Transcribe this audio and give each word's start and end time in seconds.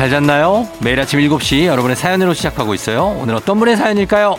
잘 0.00 0.08
잤나요? 0.08 0.66
매일 0.78 0.98
아침 0.98 1.20
7시 1.20 1.66
여러분의 1.66 1.94
사연으로 1.94 2.32
시작하고 2.32 2.72
있어요. 2.72 3.18
오늘 3.20 3.34
어떤 3.34 3.58
분의 3.58 3.76
사연일까요? 3.76 4.38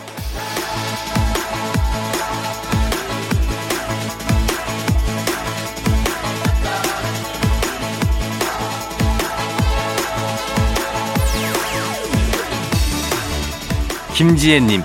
김지혜님, 14.14 14.82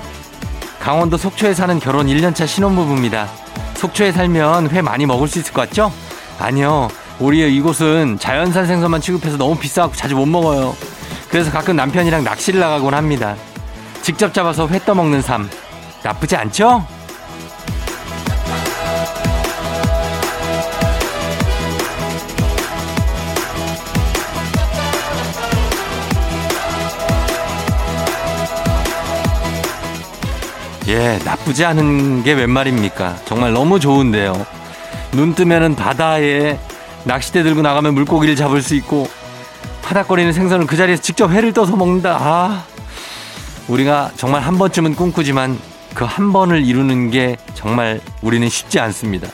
강원도 0.80 1.18
속초에 1.18 1.56
사는 1.56 1.80
결혼 1.80 2.06
1년차 2.06 2.46
신혼부부입니다. 2.46 3.28
속초에 3.78 4.12
살면 4.12 4.70
회 4.70 4.84
많이 4.84 5.08
먹을 5.08 5.28
수 5.28 5.40
있을 5.40 5.54
것 5.54 5.68
같죠? 5.68 5.92
아니요. 6.38 6.90
우리 7.20 7.56
이곳은 7.56 8.20
자연산 8.20 8.68
생선만 8.68 9.02
취급해서 9.02 9.38
너무 9.38 9.58
비싸고 9.58 9.94
자주 9.96 10.16
못 10.16 10.26
먹어요. 10.26 10.76
그래서 11.30 11.52
가끔 11.52 11.76
남편이랑 11.76 12.24
낚시를 12.24 12.60
나가곤 12.60 12.94
합니다. 12.94 13.36
직접 14.02 14.34
잡아서 14.34 14.68
회 14.68 14.80
떠먹는 14.80 15.22
삶. 15.22 15.50
나쁘지 16.04 16.36
않죠? 16.36 16.86
예, 30.88 31.20
나쁘지 31.26 31.66
않은 31.66 32.24
게 32.24 32.34
웬 32.34 32.50
말입니까? 32.50 33.18
정말 33.26 33.52
너무 33.52 33.80
좋은데요. 33.80 34.46
눈 35.12 35.36
뜨면은 35.36 35.76
바다에 35.76 36.58
낚싯대 37.08 37.44
들고 37.44 37.62
나가면 37.62 37.94
물고기를 37.94 38.36
잡을 38.36 38.62
수 38.62 38.76
있고 38.76 39.10
파닥거리는 39.82 40.34
생선을 40.34 40.68
그 40.68 40.76
자리에서 40.76 41.02
직접 41.02 41.32
회를 41.32 41.54
떠서 41.54 41.76
먹는다. 41.76 42.18
아, 42.20 42.66
우리가 43.68 44.12
정말 44.18 44.42
한 44.42 44.58
번쯤은 44.58 44.96
꿈꾸지만 44.96 45.58
그 45.94 46.06
한 46.06 46.32
번을 46.32 46.64
이루는 46.64 47.10
게 47.10 47.38
정말 47.56 48.00
우리는 48.22 48.48
쉽지 48.48 48.80
않습니다. 48.80 49.30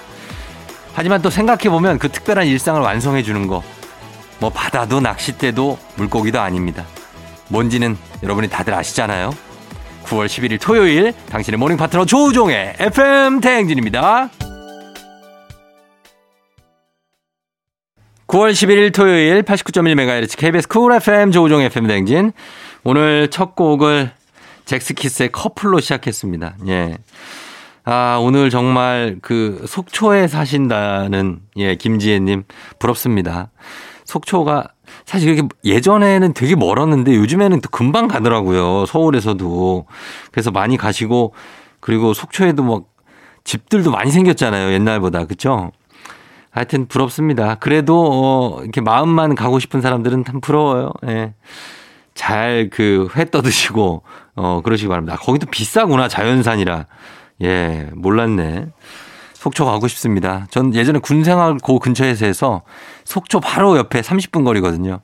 하지만 0.94 1.22
또 1.22 1.30
생각해보면 1.30 2.00
그 2.00 2.10
특별한 2.10 2.48
일상을 2.48 2.80
완성해 2.80 3.22
주는 3.22 3.48
거, 3.48 3.62
뭐 4.40 4.50
바다도 4.50 5.02
낚싯대도 5.02 5.78
물고기도 5.96 6.40
아닙니다. 6.40 6.86
뭔지는 7.50 7.98
여러분이 8.22 8.48
다들 8.50 8.74
아시잖아요. 8.74 9.32
9월 10.06 10.28
11일 10.28 10.62
토요일 10.62 11.14
당신의 11.30 11.58
모닝 11.58 11.76
파트너 11.76 12.06
조우종의 12.06 12.76
FM 12.80 13.42
대행진입니다. 13.42 14.30
9월 18.34 18.50
11일 18.50 18.92
토요일 18.92 19.44
89.1MHz 19.44 20.36
KBS 20.40 20.68
쿨 20.68 20.92
FM 20.92 21.30
조우종 21.32 21.62
FM 21.62 21.86
대행진. 21.86 22.32
오늘 22.84 23.30
첫 23.30 23.56
곡을 23.56 24.10
잭스키스의 24.66 25.32
커플로 25.32 25.80
시작했습니다. 25.80 26.56
예. 26.66 26.98
아, 27.84 28.18
오늘 28.20 28.50
정말 28.50 29.18
그 29.22 29.64
속초에 29.68 30.28
사신다는 30.28 31.42
예, 31.58 31.76
김지혜님 31.76 32.46
부럽습니다. 32.80 33.52
속초가 34.06 34.68
사실 35.06 35.30
이렇게 35.30 35.48
예전에는 35.64 36.34
되게 36.34 36.56
멀었는데 36.56 37.14
요즘에는 37.14 37.62
또 37.62 37.70
금방 37.70 38.08
가더라고요. 38.08 38.88
서울에서도. 38.88 39.86
그래서 40.32 40.50
많이 40.50 40.76
가시고 40.76 41.36
그리고 41.80 42.16
속초에도 42.16 42.64
뭐 42.64 42.86
집들도 43.44 43.92
많이 43.92 44.10
생겼잖아요. 44.10 44.74
옛날보다. 44.74 45.26
그쵸? 45.26 45.72
하여튼 46.54 46.88
부럽습니다. 46.88 47.56
그래도 47.56 48.10
어 48.12 48.62
이렇게 48.62 48.80
마음만 48.82 49.36
가고 49.36 49.60
싶은 49.60 49.82
사람들은 49.82 50.24
참 50.26 50.40
부러워요. 50.42 50.92
예. 51.08 51.34
잘 52.16 52.70
그 52.72 53.10
회 53.16 53.26
떠드시고 53.26 54.04
어 54.36 54.62
그러시기 54.64 54.88
바랍니다. 54.88 55.18
거기도 55.20 55.48
비싸구나 55.50 56.08
자연산이라. 56.08 56.86
예, 57.42 57.90
몰랐네. 57.96 58.68
속초 59.34 59.66
가고 59.66 59.88
싶습니다. 59.88 60.46
전 60.52 60.74
예전에 60.74 61.00
군생활 61.00 61.58
고 61.58 61.80
근처에서 61.80 62.26
해서 62.26 62.62
속초 63.04 63.40
바로 63.42 63.76
옆에 63.78 64.02
30분 64.02 64.46
거리거든요. 64.46 65.02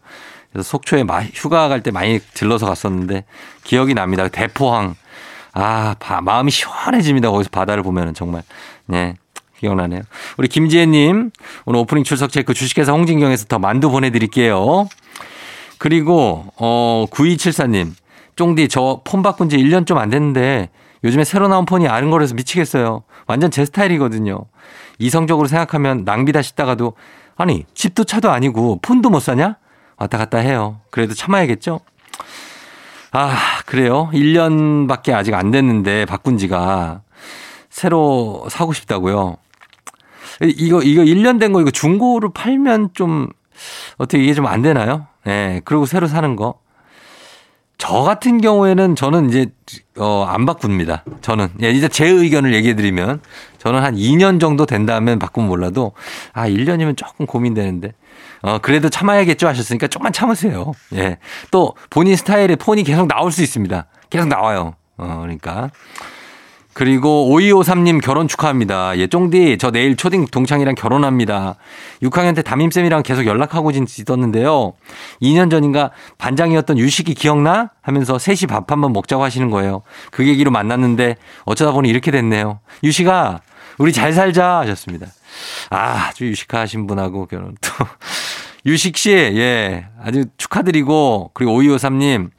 그래서 0.54 0.70
속초에 0.70 1.04
휴가 1.34 1.68
갈 1.68 1.82
때 1.82 1.92
많이 1.92 2.20
들러서 2.36 2.66
갔었는데 2.68 3.26
기억이 3.64 3.94
납니다. 3.96 4.28
대포항. 4.30 4.96
아, 5.54 5.96
바, 6.00 6.22
마음이 6.22 6.52
시원해집니다. 6.52 7.32
거기서 7.32 7.50
바다를 7.52 7.84
보면은 7.84 8.14
정말. 8.14 8.44
네. 8.86 9.16
기억나네요. 9.60 10.02
우리 10.38 10.48
김지혜님, 10.48 11.32
오늘 11.66 11.80
오프닝 11.82 12.04
출석 12.04 12.32
체크 12.32 12.54
주식회사 12.54 12.92
홍진경에서 12.94 13.46
더 13.46 13.60
만두 13.60 13.90
보내드릴게요. 13.90 14.88
그리고, 15.78 16.46
어, 16.58 17.06
9274님, 17.12 17.92
쫑디, 18.36 18.68
저 18.70 19.02
폰 19.04 19.22
바꾼 19.22 19.50
지 19.50 19.58
1년 19.58 19.86
좀 19.86 19.98
안 19.98 20.10
됐는데 20.10 20.70
요즘에 21.04 21.24
새로 21.24 21.48
나온 21.48 21.66
폰이 21.66 21.88
아른거려서 21.88 22.36
미치겠어요. 22.36 23.04
완전 23.28 23.52
제 23.52 23.66
스타일이거든요. 23.66 24.46
이성적으로 24.98 25.48
생각하면 25.48 26.04
낭비다 26.04 26.42
싶다가도 26.42 26.94
아니 27.38 27.66
집도 27.74 28.04
차도 28.04 28.30
아니고 28.32 28.80
폰도 28.82 29.10
못 29.10 29.22
사냐? 29.22 29.56
왔다 29.98 30.18
갔다 30.18 30.38
해요. 30.40 30.80
그래도 30.92 31.14
참아야겠죠? 31.14 31.80
아 33.12 33.38
그래요. 33.66 34.10
1년밖에 34.14 35.14
아직 35.14 35.34
안 35.34 35.52
됐는데 35.52 36.06
바꾼 36.06 36.38
지가 36.38 37.02
새로 37.70 38.46
사고 38.50 38.74
싶다고요. 38.74 39.38
이거 40.42 40.82
이거 40.82 41.02
1년 41.04 41.40
된 41.40 41.52
거 41.54 41.62
이거 41.62 41.72
중고로 41.72 42.32
팔면 42.34 42.90
좀 42.94 43.28
어떻게 43.98 44.24
이게 44.24 44.34
좀 44.34 44.46
안 44.48 44.62
되나요? 44.62 45.08
예. 45.26 45.30
네, 45.30 45.62
그리고 45.66 45.86
새로 45.86 46.08
사는 46.08 46.36
거. 46.36 46.56
저 47.78 48.02
같은 48.04 48.42
경우에는 48.42 48.96
저는 48.98 49.30
이제 49.30 49.48
어, 49.98 50.26
안 50.28 50.46
바꿉니다. 50.46 51.06
저는 51.22 51.48
예, 51.64 51.70
이제 51.72 51.88
제 51.88 52.06
의견을 52.08 52.54
얘기해 52.54 52.76
드리면 52.76 53.22
저는 53.58 53.82
한 53.82 53.96
2년 53.96 54.40
정도 54.42 54.66
된다면 54.66 55.18
바꾸면 55.18 55.48
몰라도 55.48 55.94
아 56.34 56.48
1년이면 56.50 56.98
조금 56.98 57.26
고민되는데 57.26 57.94
어 58.42 58.58
그래도 58.60 58.90
참아야겠죠 58.90 59.48
하셨으니까 59.48 59.88
조금만 59.88 60.12
참으세요. 60.12 60.74
예. 60.96 61.20
또 61.52 61.74
본인 61.90 62.18
스타일의 62.18 62.58
폰이 62.58 62.84
계속 62.84 63.08
나올 63.08 63.32
수 63.32 63.42
있습니다. 63.44 63.86
계속 64.10 64.28
나와요. 64.28 64.76
어 64.98 65.20
그러니까 65.22 65.70
그리고 66.80 67.30
5253님 67.32 68.02
결혼 68.02 68.30
축하합니다. 68.30 68.98
예, 69.00 69.08
쫑디, 69.08 69.58
저 69.60 69.70
내일 69.70 69.98
초딩 69.98 70.28
동창이랑 70.28 70.76
결혼합니다. 70.76 71.56
6학년 72.02 72.34
때 72.38 72.42
담임쌤이랑 72.42 73.04
계속 73.04 73.26
연락하고 73.26 73.72
있었는데요. 73.72 74.72
2년 75.22 75.52
전인가 75.52 75.92
반장이었던 76.20 76.78
유식이 76.78 77.16
기억나? 77.16 77.72
하면서 77.82 78.18
셋이 78.18 78.48
밥 78.48 78.72
한번 78.72 78.94
먹자고 78.94 79.22
하시는 79.22 79.50
거예요. 79.50 79.82
그 80.10 80.24
계기로 80.24 80.52
만났는데 80.52 81.18
어쩌다 81.44 81.74
보니 81.74 81.90
이렇게 81.90 82.12
됐네요. 82.12 82.62
유식아, 82.82 83.42
우리 83.78 83.92
잘 83.92 84.14
살자 84.14 84.60
하셨습니다. 84.60 85.08
아, 85.72 86.08
아주 86.08 86.28
유식하신 86.28 86.88
분하고 86.88 87.26
결혼 87.26 87.58
또. 87.60 87.72
유식 88.66 88.96
씨, 88.96 89.12
예, 89.12 89.86
아주 90.02 90.26
축하드리고, 90.38 91.32
그리고 91.34 91.62
5253님, 91.62 92.30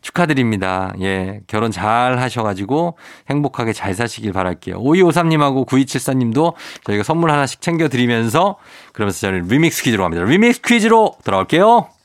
축하드립니다. 0.00 0.92
예, 1.00 1.40
결혼 1.46 1.70
잘 1.70 2.18
하셔가지고 2.18 2.96
행복하게 3.30 3.72
잘 3.72 3.94
사시길 3.94 4.32
바랄게요. 4.32 4.80
5253님하고 4.80 5.66
9274님도 5.66 6.54
저희가 6.84 7.02
선물 7.02 7.30
하나씩 7.30 7.60
챙겨드리면서 7.60 8.56
그러면서 8.92 9.20
저는 9.20 9.48
리믹스 9.48 9.82
퀴즈로 9.82 10.02
갑니다. 10.04 10.24
리믹스 10.24 10.60
퀴즈로 10.62 11.16
돌아올게요. 11.24 11.95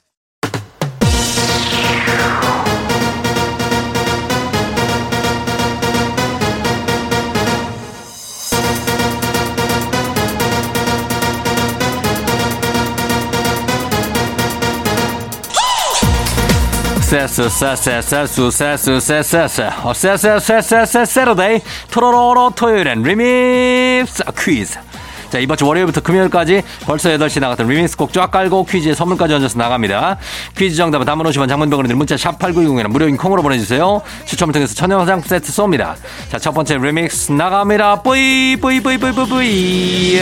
세스 17.12 17.50
세스 17.50 18.52
세스 18.52 19.00
세스 19.02 19.69
어 19.84 19.94
세스 19.94 20.40
세스 20.40 20.86
세스 20.86 21.06
Saturday 21.06 21.59
토로로로 21.92 22.52
토요일엔 22.56 23.04
리믹스 23.04 24.24
퀴즈 24.40 24.80
자 25.30 25.38
이번 25.38 25.58
주 25.58 25.68
월요일부터 25.68 26.00
금요일까지 26.00 26.63
벌써 26.86 27.10
8시 27.10 27.42
나갔던 27.42 27.68
리믹스 27.68 27.98
곡 27.98 28.13
쫙 28.13 28.31
깔고 28.31 28.63
퀴즈에 28.63 28.94
선물까지 28.94 29.34
얹어서 29.34 29.60
나갑니다 29.60 30.19
퀴즈 30.56 30.78
정답은 30.78 31.06
단문 31.06 31.25
50원 31.25 31.50
장문 31.50 31.70
100원에 31.70 31.94
문자 31.96 32.16
샵 32.16 32.40
8910이나 32.40 32.88
무료인 32.88 33.18
콩으로 33.18 33.42
보내주세요 33.42 34.02
추첨을 34.24 34.54
통해서 34.54 34.74
천연 34.74 35.02
화장품 35.02 35.28
세트 35.28 35.52
쏩니다 35.52 35.96
자 36.30 36.40
첫 36.40 36.54
번째 36.54 36.78
리믹스 36.78 37.34
나갑니다 37.34 38.04
뿌이 38.04 38.56
뿌이 38.56 38.80
뿌이 38.80 38.98
뿌이 38.98 39.12
뿌이 39.12 39.28
뿌이 39.28 40.22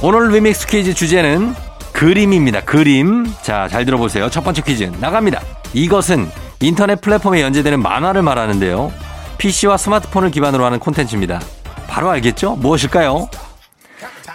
오늘 0.00 0.30
리믹스 0.30 0.66
퀴즈 0.68 0.94
주제는 0.94 1.65
그림입니다. 1.96 2.60
그림. 2.60 3.24
자, 3.40 3.68
잘 3.68 3.86
들어보세요. 3.86 4.28
첫 4.28 4.44
번째 4.44 4.60
퀴즈 4.60 4.84
나갑니다. 5.00 5.40
이것은 5.72 6.30
인터넷 6.60 7.00
플랫폼에 7.00 7.40
연재되는 7.40 7.80
만화를 7.80 8.20
말하는데요. 8.20 8.92
PC와 9.38 9.78
스마트폰을 9.78 10.30
기반으로 10.30 10.66
하는 10.66 10.78
콘텐츠입니다. 10.78 11.40
바로 11.88 12.10
알겠죠? 12.10 12.56
무엇일까요? 12.56 13.30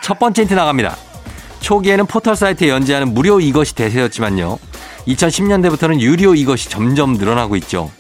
첫 0.02 0.18
번째 0.18 0.42
힌트 0.42 0.56
나갑니다. 0.56 0.96
초기에는 1.60 2.08
포털 2.08 2.36
사이트에 2.36 2.68
연재하는 2.68 3.13
무료 3.13 3.40
이것이 3.40 3.75
대세였지만요. 3.75 4.57
2010년대부터는 5.07 6.00
유료 6.00 6.34
이것이 6.34 6.68
점점 6.68 7.14
늘어나고 7.14 7.56
있죠. 7.57 7.92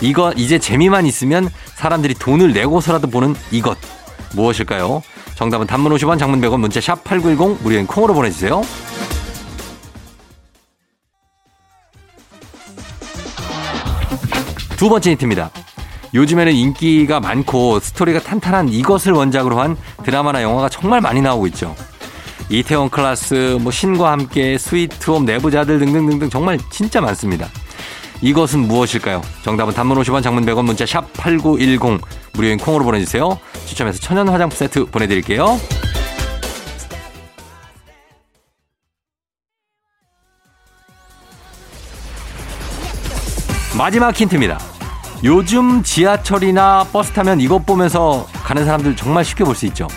이거 0.00 0.32
이제 0.36 0.60
재미만 0.60 1.06
있으면 1.06 1.48
사람들이 1.74 2.14
돈을 2.14 2.52
내고서라도 2.52 3.08
보는 3.08 3.34
이것 3.50 3.78
무엇일까요? 4.34 5.02
정답은 5.34 5.66
단문 5.66 5.92
50원, 5.94 6.18
장문 6.18 6.40
100원, 6.40 6.60
문자 6.60 6.80
샵 6.80 7.02
8910 7.04 7.62
무료인 7.62 7.86
콩으로 7.86 8.14
보내주세요. 8.14 8.62
두 14.76 14.88
번째 14.88 15.10
힌트입니다. 15.12 15.50
요즘에는 16.14 16.52
인기가 16.52 17.20
많고 17.20 17.80
스토리가 17.80 18.20
탄탄한 18.20 18.68
이것을 18.68 19.12
원작으로 19.12 19.60
한 19.60 19.76
드라마나 20.02 20.42
영화가 20.42 20.68
정말 20.68 21.00
많이 21.00 21.22
나오고 21.22 21.46
있죠. 21.48 21.74
이태원 22.50 22.90
클라스, 22.90 23.58
뭐 23.62 23.72
신과 23.72 24.12
함께, 24.12 24.58
스위트홈, 24.58 25.24
내부자들 25.24 25.78
등등등등 25.78 26.28
정말 26.28 26.58
진짜 26.70 27.00
많습니다. 27.00 27.48
이것은 28.22 28.60
무엇일까요? 28.68 29.20
정답은 29.42 29.74
단문 29.74 29.98
50원, 29.98 30.22
장문 30.22 30.46
100원, 30.46 30.64
문자 30.64 30.86
샵 30.86 31.12
8910 31.14 32.00
무료인 32.34 32.56
콩으로 32.56 32.84
보내주세요. 32.84 33.38
추첨해서 33.66 33.98
천연 33.98 34.28
화장품 34.28 34.56
세트 34.56 34.86
보내드릴게요. 34.86 35.58
마지막 43.76 44.14
힌트입니다. 44.18 44.58
요즘 45.24 45.82
지하철이나 45.82 46.84
버스 46.92 47.12
타면 47.12 47.40
이것 47.40 47.64
보면서 47.64 48.26
가는 48.44 48.64
사람들 48.64 48.96
정말 48.96 49.24
쉽게 49.24 49.44
볼 49.44 49.54
수 49.54 49.66
있죠. 49.66 49.88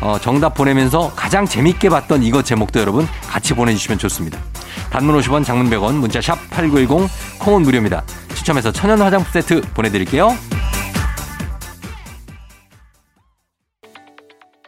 어, 0.00 0.16
정답 0.20 0.54
보내면서 0.54 1.12
가장 1.16 1.44
재밌게 1.46 1.88
봤던 1.88 2.22
이것 2.22 2.44
제목도 2.44 2.78
여러분 2.80 3.06
같이 3.28 3.54
보내주시면 3.54 3.98
좋습니다. 3.98 4.38
단문 4.98 5.16
50원, 5.20 5.44
장문 5.44 5.70
100원, 5.70 5.94
문자 5.94 6.20
샵 6.20 6.36
8910, 6.50 7.08
콩은 7.38 7.62
무료입니다. 7.62 8.02
추첨해서 8.34 8.72
천연 8.72 9.00
화장품 9.00 9.30
세트 9.30 9.60
보내드릴게요. 9.72 10.36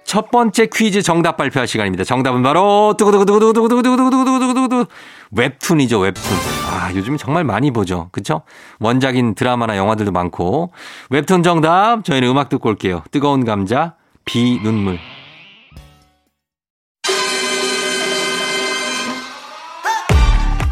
첫 0.04 0.30
번째 0.30 0.68
퀴즈 0.72 1.02
정답 1.02 1.36
발표할 1.36 1.66
시간입니다. 1.66 2.04
정답은 2.04 2.44
바로 2.44 2.94
두구두구두구두구두구두구두구두구두구두구 2.96 4.86
웹툰이죠, 5.32 5.98
웹툰. 5.98 6.22
아, 6.70 6.92
요즘 6.94 7.16
정말 7.16 7.42
많이 7.42 7.72
보죠. 7.72 8.08
그쵸? 8.12 8.42
원작인 8.78 9.34
드라마나 9.34 9.76
영화들도 9.76 10.12
많고. 10.12 10.70
웹툰 11.10 11.42
정답, 11.42 12.04
저희는 12.04 12.28
음악 12.28 12.48
듣고 12.48 12.68
올게요. 12.68 13.02
뜨거운 13.10 13.44
감자, 13.44 13.94
비, 14.24 14.60
눈물. 14.62 15.00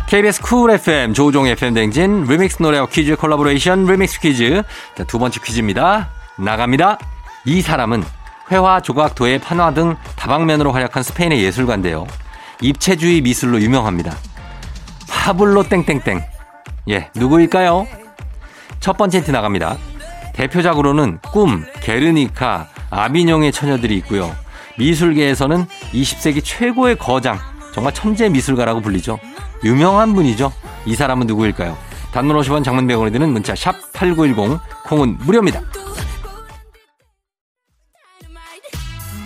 KBS 0.09 0.41
Cool 0.41 0.71
FM 0.71 1.13
조우종 1.13 1.47
FM 1.47 1.75
대행진 1.75 2.25
리믹스 2.25 2.63
노래와 2.63 2.87
퀴즈 2.87 3.15
콜라보레이션 3.17 3.85
리믹스 3.85 4.21
퀴즈 4.21 4.63
자, 4.97 5.05
두 5.05 5.19
번째 5.19 5.39
퀴즈입니다. 5.45 6.09
나갑니다. 6.39 6.99
이 7.45 7.61
사람은 7.61 8.03
회화, 8.51 8.81
조각, 8.81 9.15
도예, 9.15 9.37
판화 9.37 9.75
등 9.75 9.97
다방면으로 10.17 10.73
활약한 10.73 11.03
스페인의 11.03 11.43
예술가인데요. 11.43 12.07
입체주의 12.63 13.21
미술로 13.21 13.61
유명합니다. 13.61 14.17
파블로 15.11 15.65
땡땡땡. 15.65 16.23
예, 16.89 17.11
누구일까요? 17.15 17.87
첫 18.81 18.97
번째 18.97 19.19
힌트 19.19 19.31
나갑니다. 19.31 19.77
대표작으로는 20.33 21.19
꿈, 21.33 21.67
게르니카, 21.83 22.69
아비뇽의 22.89 23.53
처녀들이 23.53 23.95
있고요. 23.99 24.35
미술계에서는 24.79 25.67
20세기 25.93 26.43
최고의 26.43 26.97
거장, 26.97 27.39
정말 27.75 27.93
천재 27.93 28.31
미술가라고 28.31 28.81
불리죠. 28.81 29.19
유명한 29.65 30.15
분이죠. 30.15 30.53
이 30.87 30.95
사람은 30.95 31.27
누구일까요? 31.27 31.77
단문 32.13 32.37
50원 32.37 32.65
장문 32.65 32.87
100원이 32.87 33.13
드는 33.13 33.31
문자 33.31 33.55
샵 33.55 33.75
8910 33.93 34.59
콩은 34.87 35.19
무료입니다. 35.21 35.61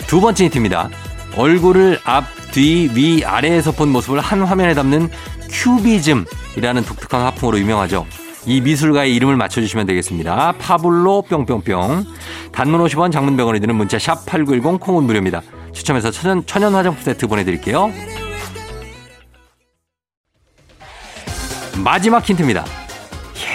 두 0.07 0.21
번째 0.21 0.45
힌트입니다. 0.45 0.91
얼굴을 1.37 2.01
앞, 2.05 2.25
뒤, 2.51 2.91
위, 2.93 3.25
아래에서 3.25 3.73
본 3.73 3.89
모습을 3.91 4.21
한 4.21 4.43
화면에 4.43 4.75
담는 4.75 5.09
큐비즘이라는 5.51 6.85
독특한 6.85 7.23
화풍으로 7.23 7.59
유명하죠. 7.59 8.07
이 8.45 8.61
미술가의 8.61 9.15
이름을 9.15 9.37
맞춰주시면 9.37 9.87
되겠습니다. 9.87 10.53
파블로 10.59 11.23
뿅뿅뿅. 11.23 12.05
단문 12.53 12.85
50원, 12.85 13.13
장문 13.13 13.37
100원이 13.37 13.61
드는 13.61 13.75
문자 13.75 13.99
샵 13.99 14.27
8910 14.27 14.81
콩은 14.81 15.05
무료입니다. 15.05 15.43
추첨해서 15.73 16.11
천연, 16.11 16.45
천연 16.45 16.75
화장품 16.75 17.03
세트 17.03 17.27
보내드릴게요. 17.29 17.91
마지막 21.79 22.29
힌트입니다. 22.29 22.65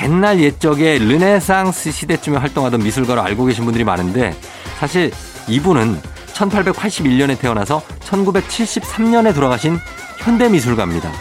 옛날 0.03 0.39
옛적에 0.39 0.99
르네상스 0.99 1.91
시대쯤에 1.91 2.37
활동하던 2.37 2.83
미술가로 2.83 3.21
알고 3.21 3.45
계신 3.45 3.65
분들이 3.65 3.83
많은데 3.83 4.35
사실 4.79 5.11
이분은 5.47 5.99
1881년에 6.33 7.39
태어나서 7.39 7.81
1973년에 8.01 9.33
돌아가신 9.33 9.79
현대미술가입니다. 10.19 11.11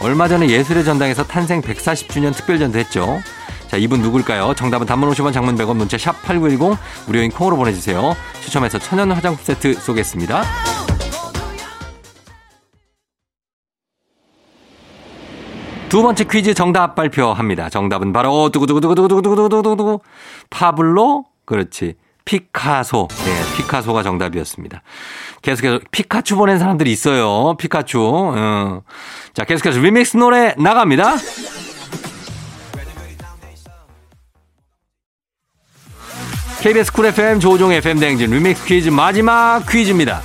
얼마 0.00 0.28
전에 0.28 0.48
예술의 0.48 0.84
전당에서 0.84 1.24
탄생 1.24 1.60
140주년 1.60 2.34
특별전도 2.34 2.78
했죠. 2.78 3.20
자, 3.68 3.76
이분 3.76 4.00
누굴까요? 4.00 4.54
정답은 4.54 4.86
단문 4.86 5.10
50원 5.10 5.32
장문 5.32 5.56
100원 5.56 5.76
문자 5.76 5.96
샵8910 5.96 6.76
무료인 7.06 7.30
콩으로 7.30 7.56
보내주세요. 7.56 8.16
추첨해서 8.40 8.78
천연 8.78 9.10
화장품 9.10 9.44
세트 9.44 9.74
쏘겠습니다. 9.74 10.44
두 15.88 16.02
번째 16.02 16.24
퀴즈 16.24 16.54
정답 16.54 16.94
발표합니다. 16.94 17.68
정답은 17.68 18.12
바로 18.12 18.50
두구두구두구두구두구두구두구 18.50 20.00
파블로 20.50 21.24
그렇지 21.44 21.94
피카소 22.24 23.06
네 23.24 23.56
피카소가 23.56 24.02
정답이었습니다. 24.02 24.82
계속해서 25.42 25.78
피카츄 25.92 26.36
보낸 26.36 26.58
사람들이 26.58 26.90
있어요. 26.90 27.54
피카츄. 27.56 28.00
어. 28.02 28.82
자 29.32 29.44
계속해서 29.44 29.78
리믹스 29.80 30.16
노래 30.16 30.54
나갑니다. 30.58 31.16
KBS 36.62 36.92
쿨 36.92 37.06
FM 37.06 37.38
조우종의 37.38 37.72
FM 37.72 38.00
대행진 38.00 38.30
리믹스 38.32 38.64
퀴즈 38.64 38.88
마지막 38.88 39.64
퀴즈입니다. 39.70 40.20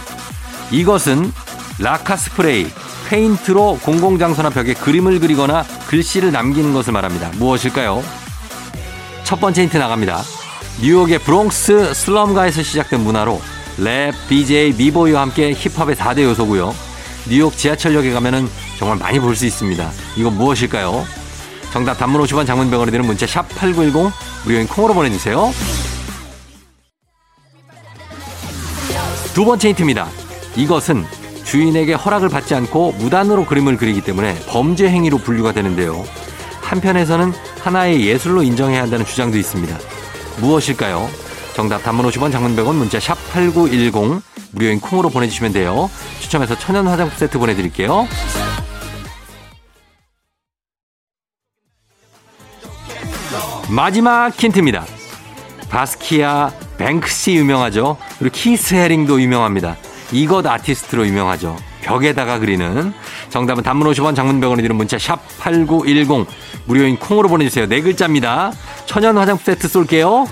이것은 0.71 1.31
라카 1.79 2.15
스프레이 2.15 2.65
페인트로 3.11 3.79
공공장소나 3.83 4.51
벽에 4.51 4.73
그림을 4.73 5.19
그리거나 5.19 5.63
글씨를 5.87 6.31
남기는 6.31 6.73
것을 6.73 6.93
말합니다. 6.93 7.29
무엇일까요? 7.35 8.01
첫 9.25 9.41
번째 9.41 9.63
힌트 9.63 9.75
나갑니다. 9.75 10.21
뉴욕의 10.81 11.19
브롱스 11.19 11.93
슬럼가에서 11.93 12.63
시작된 12.63 13.01
문화로 13.01 13.41
랩, 13.79 14.13
DJ, 14.29 14.73
미보이와 14.77 15.23
함께 15.23 15.51
힙합의 15.53 15.97
4대 15.97 16.23
요소고요. 16.23 16.73
뉴욕 17.27 17.55
지하철역에 17.57 18.13
가면은 18.13 18.47
정말 18.79 18.97
많이 18.97 19.19
볼 19.19 19.35
수 19.35 19.45
있습니다. 19.45 19.91
이건 20.15 20.37
무엇일까요? 20.37 21.05
정답 21.73 21.95
단문 21.95 22.21
50원 22.21 22.47
장문 22.47 22.69
병원에 22.69 22.91
드는 22.91 23.05
문자 23.05 23.27
샵 23.27 23.47
8910 23.49 24.13
무료인 24.45 24.67
콩으로 24.67 24.93
보내주세요. 24.93 25.51
두 29.33 29.43
번째 29.43 29.67
힌트입니다. 29.69 30.07
이것은 30.55 31.05
주인에게 31.43 31.93
허락을 31.93 32.29
받지 32.29 32.55
않고 32.55 32.93
무단으로 32.93 33.45
그림을 33.45 33.77
그리기 33.77 34.01
때문에 34.01 34.35
범죄 34.47 34.89
행위로 34.89 35.17
분류가 35.17 35.51
되는데요. 35.51 36.03
한편에서는 36.61 37.33
하나의 37.61 38.05
예술로 38.05 38.43
인정해야 38.43 38.83
한다는 38.83 39.05
주장도 39.05 39.37
있습니다. 39.37 39.77
무엇일까요? 40.39 41.09
정답 41.53 41.83
단문 41.83 42.05
50원 42.07 42.31
장문 42.31 42.55
100원 42.55 42.75
문자 42.75 42.99
샵 42.99 43.17
8910 43.33 44.21
무료인 44.51 44.79
콩으로 44.79 45.09
보내주시면 45.09 45.53
돼요. 45.53 45.89
추첨해서 46.19 46.57
천연 46.57 46.87
화장품 46.87 47.17
세트 47.17 47.37
보내드릴게요. 47.37 48.07
마지막 53.69 54.29
힌트입니다. 54.31 54.85
바스키아 55.69 56.51
뱅크시 56.77 57.35
유명하죠. 57.35 57.97
그리고 58.19 58.33
키스 58.33 58.75
헤링도 58.75 59.21
유명합니다. 59.21 59.77
이것 60.11 60.45
아티스트로 60.45 61.07
유명하죠. 61.07 61.55
벽에다가 61.81 62.39
그리는 62.39 62.93
정답은 63.29 63.63
단문 63.63 63.91
50원 63.91 64.15
장문 64.15 64.39
100원이 64.39 64.61
드는 64.61 64.75
문자 64.75 64.97
샵 64.97 65.19
8910 65.39 66.27
무료인 66.65 66.97
콩으로 66.97 67.29
보내주세요. 67.29 67.67
네 67.67 67.81
글자입니다. 67.81 68.51
천연 68.85 69.17
화장품 69.17 69.43
세트 69.43 69.67
쏠게요. 69.67 70.27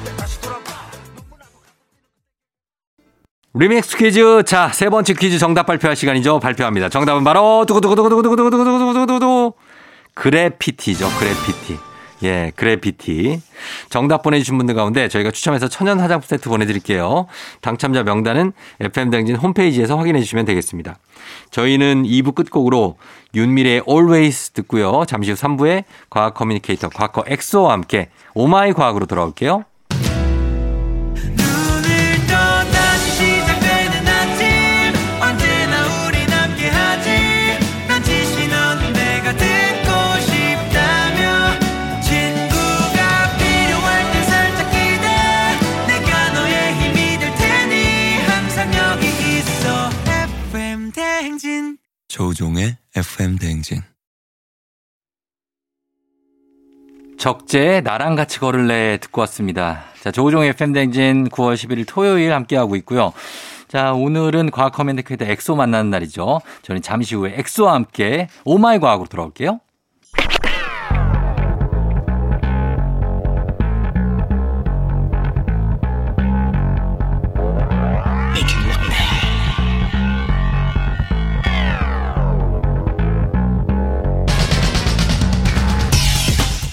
리믹스 3.56 3.98
퀴즈. 3.98 4.44
자, 4.46 4.70
세 4.70 4.90
번째 4.90 5.14
퀴즈 5.16 5.40
정답 5.40 5.66
발표할 5.66 5.96
시간이죠. 5.96 6.40
발표합니다. 6.40 6.90
정답은 6.90 7.24
바로 7.24 7.66
두구두구두구두구두구두구두구두구두구 7.68 9.54
graffiti죠. 10.14 11.10
graffiti. 11.18 11.89
예, 12.24 12.52
graffiti. 12.56 13.42
정답 13.90 14.24
보내주신 14.24 14.58
분들 14.58 14.76
가운데 14.76 15.08
저희가 15.08 15.32
추첨해서 15.32 15.68
천연 15.68 16.00
화장품 16.00 16.28
세트 16.28 16.50
보내드릴게요. 16.50 17.28
당첨자 17.62 18.04
명단은 18.04 18.52
FM댕진 18.80 19.36
홈페이지에서 19.36 19.98
확인해 19.98 20.20
주시면 20.20 20.46
되겠습니다. 20.46 20.98
저희는 21.52 22.04
2부 22.04 22.36
끝곡으로 22.36 22.98
윤미래의 23.34 23.84
Always 23.88 24.52
듣고요. 24.52 25.06
잠시 25.08 25.32
후 25.32 25.38
3부에 25.38 25.84
과학 26.10 26.34
communicator 26.34 26.90
과커 26.90 27.24
엑소와 27.28 27.74
함께 27.74 28.10
oh 28.34 28.54
my 28.54 28.74
과학으로 28.74 29.06
돌아올게요. 29.06 29.64
조우종의 52.20 52.76
FM 52.98 53.38
대행진. 53.38 53.82
적재 57.18 57.80
나랑 57.80 58.16
같이 58.16 58.42
걸을래 58.42 58.98
듣고 58.98 59.22
왔습니다. 59.22 59.86
자, 60.02 60.12
조우종의 60.12 60.52
FM댕진 60.52 61.30
9월 61.30 61.56
11일 61.56 61.86
토요일 61.88 62.34
함께하고 62.34 62.76
있고요. 62.76 63.14
자, 63.70 63.94
오늘은 63.94 64.52
과학 64.52 64.74
communicator 64.74 65.24
엑소 65.24 65.56
만나는 65.56 65.92
날이죠. 65.92 66.42
저는 66.64 66.82
잠시 66.82 67.16
후에 67.16 67.36
엑소와 67.38 67.74
함께 67.74 68.28
oh 68.44 68.62
my 68.62 68.80
과학으로 68.80 69.08
돌아올게요. 69.08 69.62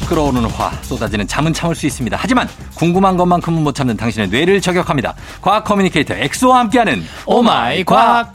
끓어오르는 0.07 0.49
화, 0.51 0.71
쏟아지는 0.83 1.27
잠은 1.27 1.53
참을 1.53 1.75
수 1.75 1.87
있습니다. 1.87 2.17
하지만 2.21 2.49
궁금한 2.75 3.17
것만큼은 3.17 3.63
못 3.63 3.75
참는 3.75 3.97
당신의 3.97 4.29
뇌를 4.29 4.61
저격합니다. 4.61 5.15
과학 5.41 5.65
communicator 5.65 6.15
엑소와 6.15 6.61
함께하는 6.61 7.05
oh 7.27 7.56
my 7.56 7.85
과학. 7.85 8.33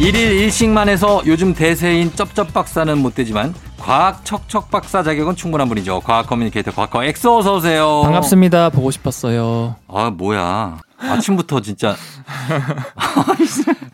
일일 0.00 0.30
일식만 0.42 0.88
해서 0.88 1.22
요즘 1.26 1.54
대세인 1.54 2.14
쩝쩝 2.14 2.52
박사는 2.54 2.96
못 2.98 3.16
되지만 3.16 3.52
과학 3.80 4.24
척척 4.24 4.70
박사 4.70 5.02
자격은 5.02 5.34
충분한 5.34 5.68
분이죠. 5.68 6.00
과학 6.00 6.26
communicator 6.28 6.70
과커 6.70 7.04
엑소 7.04 7.38
어서 7.38 7.56
오세요. 7.56 8.02
반갑습니다. 8.04 8.70
보고 8.70 8.90
싶었어요. 8.92 9.74
아 9.88 10.10
뭐야 10.10 10.78
아침부터 10.98 11.60
진짜 11.60 11.96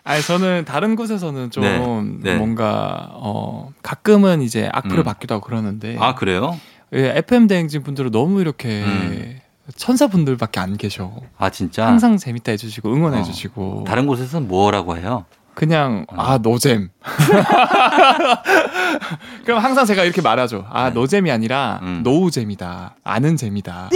아니 0.05 0.23
저는 0.23 0.65
다른 0.65 0.97
곳에서는 0.97 1.51
좀 1.51 2.21
네, 2.23 2.33
네. 2.33 2.39
뭔가 2.39 3.11
어 3.13 3.71
가끔은 3.83 4.43
이제 4.43 4.69
악플을 4.73 4.99
음. 4.99 5.05
받기도 5.05 5.35
하고 5.35 5.47
그러는데 5.47 5.97
아 6.01 6.15
그래요? 6.15 6.59
예, 6.95 7.13
FM 7.17 7.47
대행진 7.47 7.83
분들은 7.83 8.11
너무 8.11 8.41
이렇게 8.41 8.83
음. 8.85 9.41
천사 9.77 10.07
분들밖에 10.07 10.61
안 10.61 10.77
계셔. 10.77 11.13
아 11.39 11.51
진짜 11.51 11.87
항상 11.87 12.17
재밌다 12.17 12.53
해주시고 12.53 12.93
응원해 12.93 13.21
어. 13.21 13.23
주시고 13.23 13.85
다른 13.87 14.07
곳에서는 14.07 14.49
뭐라고 14.49 14.97
해요? 14.97 15.25
그냥 15.55 16.05
어. 16.09 16.21
아 16.21 16.39
노잼. 16.39 16.91
그럼 19.45 19.63
항상 19.63 19.87
제가 19.87 20.05
이렇게 20.05 20.21
말하죠. 20.21 20.67
아 20.71 20.89
네. 20.89 20.95
노잼이 20.95 21.31
아니라 21.31 21.81
음. 21.83 22.01
노우잼이다. 22.03 22.97
아는 23.05 23.37
재미다. 23.37 23.91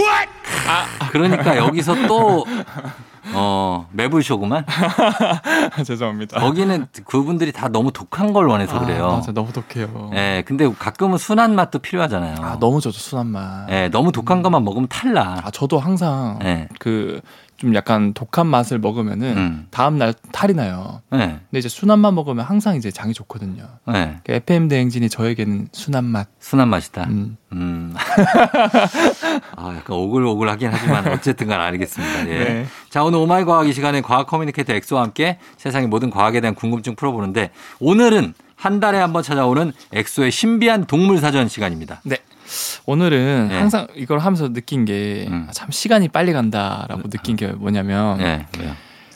그러니까 1.11 1.57
여기서 1.57 2.07
또 2.07 2.45
어, 3.33 3.87
매불쇼구만. 3.91 4.65
죄송합니다. 5.85 6.39
거기는 6.39 6.87
그분들이 7.05 7.51
다 7.51 7.67
너무 7.67 7.91
독한 7.91 8.33
걸 8.33 8.47
원해서 8.47 8.77
아, 8.77 8.79
그래요. 8.79 9.07
맞아 9.07 9.31
너무 9.31 9.51
독해요. 9.53 10.11
예, 10.13 10.43
근데 10.45 10.71
가끔은 10.71 11.17
순한 11.17 11.55
맛도 11.55 11.79
필요하잖아요. 11.79 12.35
아 12.39 12.57
너무 12.59 12.81
좋죠 12.81 12.97
순한 12.97 13.27
맛. 13.27 13.67
예, 13.69 13.89
너무 13.89 14.11
독한 14.11 14.41
것만 14.41 14.63
먹으면 14.63 14.87
탈나. 14.87 15.41
아 15.43 15.51
저도 15.51 15.79
항상 15.79 16.39
예. 16.43 16.67
그 16.79 17.21
좀 17.59 17.75
약간 17.75 18.13
독한 18.13 18.47
맛을 18.47 18.79
먹으면은 18.79 19.37
음. 19.37 19.67
다음 19.69 19.97
날 19.97 20.13
탈이 20.31 20.53
나요. 20.53 21.01
예. 21.13 21.17
근데 21.17 21.59
이제 21.59 21.67
순한 21.67 21.99
맛 21.99 22.11
먹으면 22.13 22.45
항상 22.45 22.77
이제 22.77 22.89
장이 22.89 23.13
좋거든요. 23.13 23.63
예. 23.93 24.19
그 24.23 24.31
FM 24.31 24.69
대행진이 24.69 25.09
저에게는 25.09 25.67
순한 25.73 26.05
맛. 26.05 26.29
순한 26.39 26.69
맛이다. 26.69 27.03
음. 27.09 27.35
음. 27.51 27.93
아, 29.57 29.75
약간 29.75 29.97
오글오글하긴 29.97 30.69
하지만 30.71 31.07
어쨌든 31.09 31.47
간 31.47 31.59
알겠습니다. 31.59 32.29
예. 32.29 32.39
네. 32.43 32.65
자, 32.89 33.03
오늘 33.03 33.19
oh 33.19 33.31
my 33.31 33.43
과학 33.43 33.67
이 33.67 33.73
시간에 33.73 33.99
과학 34.01 34.27
communicator 34.27 34.73
엑소와 34.73 35.03
함께 35.03 35.37
세상의 35.57 35.89
모든 35.89 36.09
과학에 36.09 36.39
대한 36.39 36.55
궁금증 36.55 36.95
풀어보는데 36.95 37.51
오늘은 37.81 38.33
한 38.55 38.79
달에 38.79 38.97
한 38.99 39.11
번 39.13 39.21
찾아오는 39.23 39.71
엑소의 39.93 40.31
신비한 40.31 40.85
동물 40.85 41.17
사전 41.17 41.47
시간입니다. 41.49 42.01
네. 42.03 42.17
오늘은 42.85 43.47
네. 43.49 43.57
항상 43.57 43.87
이걸 43.95 44.19
하면서 44.19 44.51
느낀 44.51 44.85
게 44.85 45.04
참 45.04 45.33
음. 45.33 45.71
시간이 45.71 46.07
빨리 46.09 46.33
간다라고 46.33 47.09
느낀 47.09 47.35
게 47.35 47.47
뭐냐면 47.47 48.19
예. 48.21 48.45
왜요? 48.59 48.71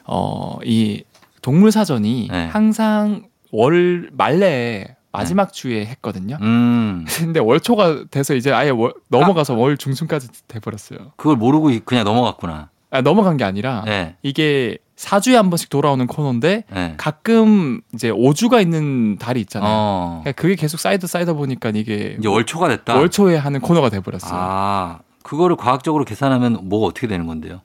어, 0.05 0.57
이 0.63 1.03
동물 1.41 1.71
사전이 1.71 2.27
네. 2.31 2.47
항상 2.47 3.23
월 3.51 4.09
말에 4.13 4.95
마지막 5.11 5.53
주에 5.53 5.85
했거든요. 5.85 6.37
음. 6.41 7.05
근데 7.19 7.39
월초가 7.39 8.05
돼서 8.09 8.33
이제 8.33 8.51
아예 8.51 8.69
월- 8.69 8.93
넘어가서 9.09 9.53
월 9.55 9.77
중순까지 9.77 10.29
돼 10.47 10.59
버렸어요. 10.59 11.11
그걸 11.17 11.35
모르고 11.37 11.69
그냥 11.85 12.03
넘어갔구나. 12.03 12.69
아, 12.89 13.01
넘어간 13.01 13.37
게 13.37 13.43
아니라 13.43 13.83
예. 13.87 14.15
이게 14.23 14.77
4주에 15.03 15.33
한 15.33 15.49
번씩 15.49 15.69
돌아오는 15.69 16.05
코너인데 16.07 16.63
예. 16.75 16.93
가끔 16.97 17.81
이제 17.93 18.09
5주가 18.09 18.61
있는 18.61 19.17
달이 19.17 19.41
있잖아요. 19.41 19.69
어. 19.71 20.21
그러니까 20.23 20.41
그게 20.41 20.55
계속 20.55 20.79
쌓이다 20.79 21.07
쌓이다 21.07 21.33
보니까 21.33 21.71
이게 21.75 22.15
이제 22.17 22.27
월초가 22.27 22.69
됐다. 22.69 22.95
월초에 22.95 23.37
하는 23.37 23.59
코너가 23.59 23.89
돼 23.89 23.99
버렸어요. 23.99 24.31
아, 24.33 24.99
그거를 25.23 25.55
과학적으로 25.55 26.05
계산하면 26.05 26.59
뭐가 26.63 26.87
어떻게 26.87 27.07
되는 27.07 27.27
건데요? 27.27 27.61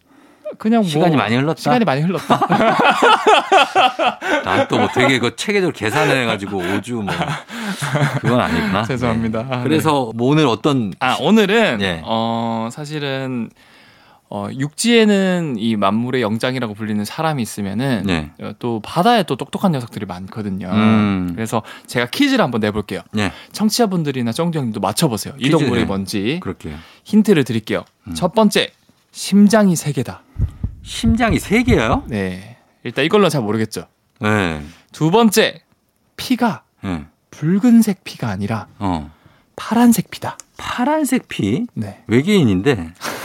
그냥 0.59 0.80
뭐 0.80 0.88
시간이 0.88 1.14
많이 1.14 1.37
흘렀다. 1.37 1.61
시간이 1.61 1.85
많이 1.85 2.00
흘렀다. 2.02 2.40
난또뭐 4.45 4.88
되게 4.95 5.18
그 5.18 5.37
체계적으로 5.37 5.75
계산을 5.75 6.23
해가지고 6.23 6.62
5주 6.62 7.02
뭐 7.02 7.12
그건 8.21 8.40
아니구나. 8.40 8.83
죄송합니다. 8.85 9.42
네. 9.42 9.54
아, 9.54 9.62
그래서 9.62 10.11
뭐 10.14 10.30
오늘 10.30 10.47
어떤 10.47 10.92
아 11.00 11.16
오늘은 11.21 11.80
예. 11.83 12.02
어 12.04 12.68
사실은 12.73 13.50
어 14.31 14.49
육지에는 14.53 15.57
이 15.59 15.77
만물의 15.77 16.21
영장이라고 16.21 16.75
불리는 16.75 17.03
사람이 17.05 17.43
있으면은 17.43 18.03
네. 18.05 18.31
어, 18.41 18.53
또 18.59 18.81
바다에 18.81 19.23
또 19.23 19.37
똑똑한 19.37 19.73
녀석들이 19.73 20.05
많거든요. 20.05 20.69
음. 20.71 21.33
그래서 21.35 21.63
제가 21.87 22.07
퀴즈를 22.07 22.45
한번 22.45 22.61
내볼게요. 22.61 23.01
네. 23.13 23.33
청취자분들이나 23.53 24.33
쫑정님도 24.33 24.81
맞춰보세요. 24.81 25.35
이 25.39 25.45
퀴즈, 25.45 25.57
동물이 25.57 25.81
네. 25.81 25.87
뭔지 25.87 26.41
그렇게요. 26.43 26.77
힌트를 27.05 27.45
드릴게요. 27.45 27.85
음. 28.07 28.15
첫 28.15 28.35
번째 28.35 28.71
심장이 29.13 29.77
세 29.77 29.93
개다. 29.93 30.23
심장이 30.83 31.39
세 31.39 31.63
개예요? 31.63 32.05
네. 32.07 32.59
일단 32.85 33.05
이걸로 33.05 33.29
잘 33.31 33.41
모르겠죠. 33.43 33.87
네. 34.21 34.63
두 34.93 35.11
번째 35.11 35.63
피가 36.17 36.65
네. 36.85 37.07
붉은색 37.31 38.05
피가 38.05 38.29
아니라 38.29 38.67
어. 38.79 39.11
파란색 39.57 40.11
피다. 40.11 40.37
파란색 40.57 41.29
피 41.29 41.67
네. 41.75 42.03
외계인인데. 42.09 42.93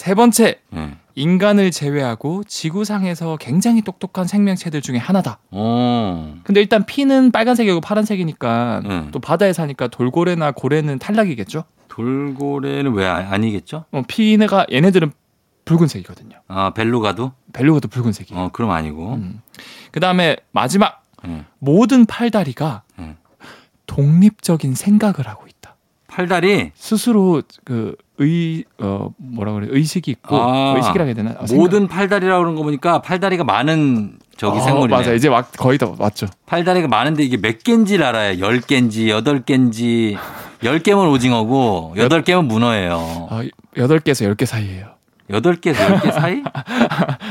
세 0.00 0.14
번째 0.14 0.58
네. 0.70 0.96
인간을 1.14 1.70
제외하고 1.70 2.42
지구상에서 2.44 3.36
굉장히 3.36 3.82
똑똑한 3.82 4.26
생명체들 4.26 4.80
중에 4.80 4.96
하나다. 4.96 5.40
어. 5.50 6.38
근데 6.42 6.62
일단 6.62 6.86
피는 6.86 7.32
빨간색이고 7.32 7.82
파란색이니까 7.82 8.80
네. 8.82 9.08
또 9.12 9.18
바다에 9.18 9.52
사니까 9.52 9.88
돌고래나 9.88 10.52
고래는 10.52 10.98
탈락이겠죠. 11.00 11.64
돌고래는 11.88 12.94
왜 12.94 13.04
아- 13.06 13.30
아니겠죠? 13.30 13.84
어, 13.92 14.02
피가 14.08 14.64
얘네들은 14.72 15.12
붉은색이거든요. 15.66 16.38
아 16.48 16.70
벨루가도? 16.72 17.32
벨루가도 17.52 17.88
붉은색이에요. 17.88 18.42
어 18.42 18.48
그럼 18.54 18.70
아니고. 18.70 19.16
음. 19.16 19.42
그 19.92 20.00
다음에 20.00 20.38
마지막 20.52 21.02
네. 21.22 21.44
모든 21.58 22.06
팔다리가 22.06 22.84
네. 22.96 23.16
독립적인 23.84 24.74
생각을 24.74 25.28
하고 25.28 25.46
있다. 25.46 25.59
팔다리 26.10 26.72
스스로 26.74 27.42
그 27.64 27.94
의 28.20 28.64
어 28.78 29.08
뭐라 29.16 29.52
그래 29.54 29.68
의식이 29.70 30.10
있고 30.10 30.36
아, 30.36 30.74
의식이라 30.76 31.04
해야 31.06 31.14
되나? 31.14 31.30
아. 31.38 31.46
모든 31.54 31.88
팔다리라고 31.88 32.42
그런 32.42 32.54
거 32.54 32.62
보니까 32.62 33.00
팔다리가 33.00 33.44
많은 33.44 34.18
저기 34.36 34.58
어, 34.58 34.60
생물이네. 34.60 34.94
맞아 34.94 35.12
이제 35.14 35.30
막 35.30 35.50
거의 35.56 35.78
다 35.78 35.90
왔죠. 35.98 36.26
팔다리가 36.44 36.86
많은데 36.88 37.22
이게 37.22 37.38
몇 37.38 37.62
개인지를 37.62 38.04
알아요. 38.04 38.38
열 38.40 38.60
개인지 38.60 39.08
여덟 39.08 39.40
개인지 39.42 40.18
열 40.64 40.80
개면 40.80 41.06
오징어고 41.08 41.94
여덟 41.96 42.22
개면 42.22 42.44
문어예요. 42.46 43.28
아, 43.30 43.42
여덟 43.78 44.00
개에서 44.00 44.26
열개 44.26 44.44
사이예요. 44.44 44.88
여덟 45.30 45.56
개에서 45.56 45.82
열개 45.90 46.10
사이? 46.12 46.42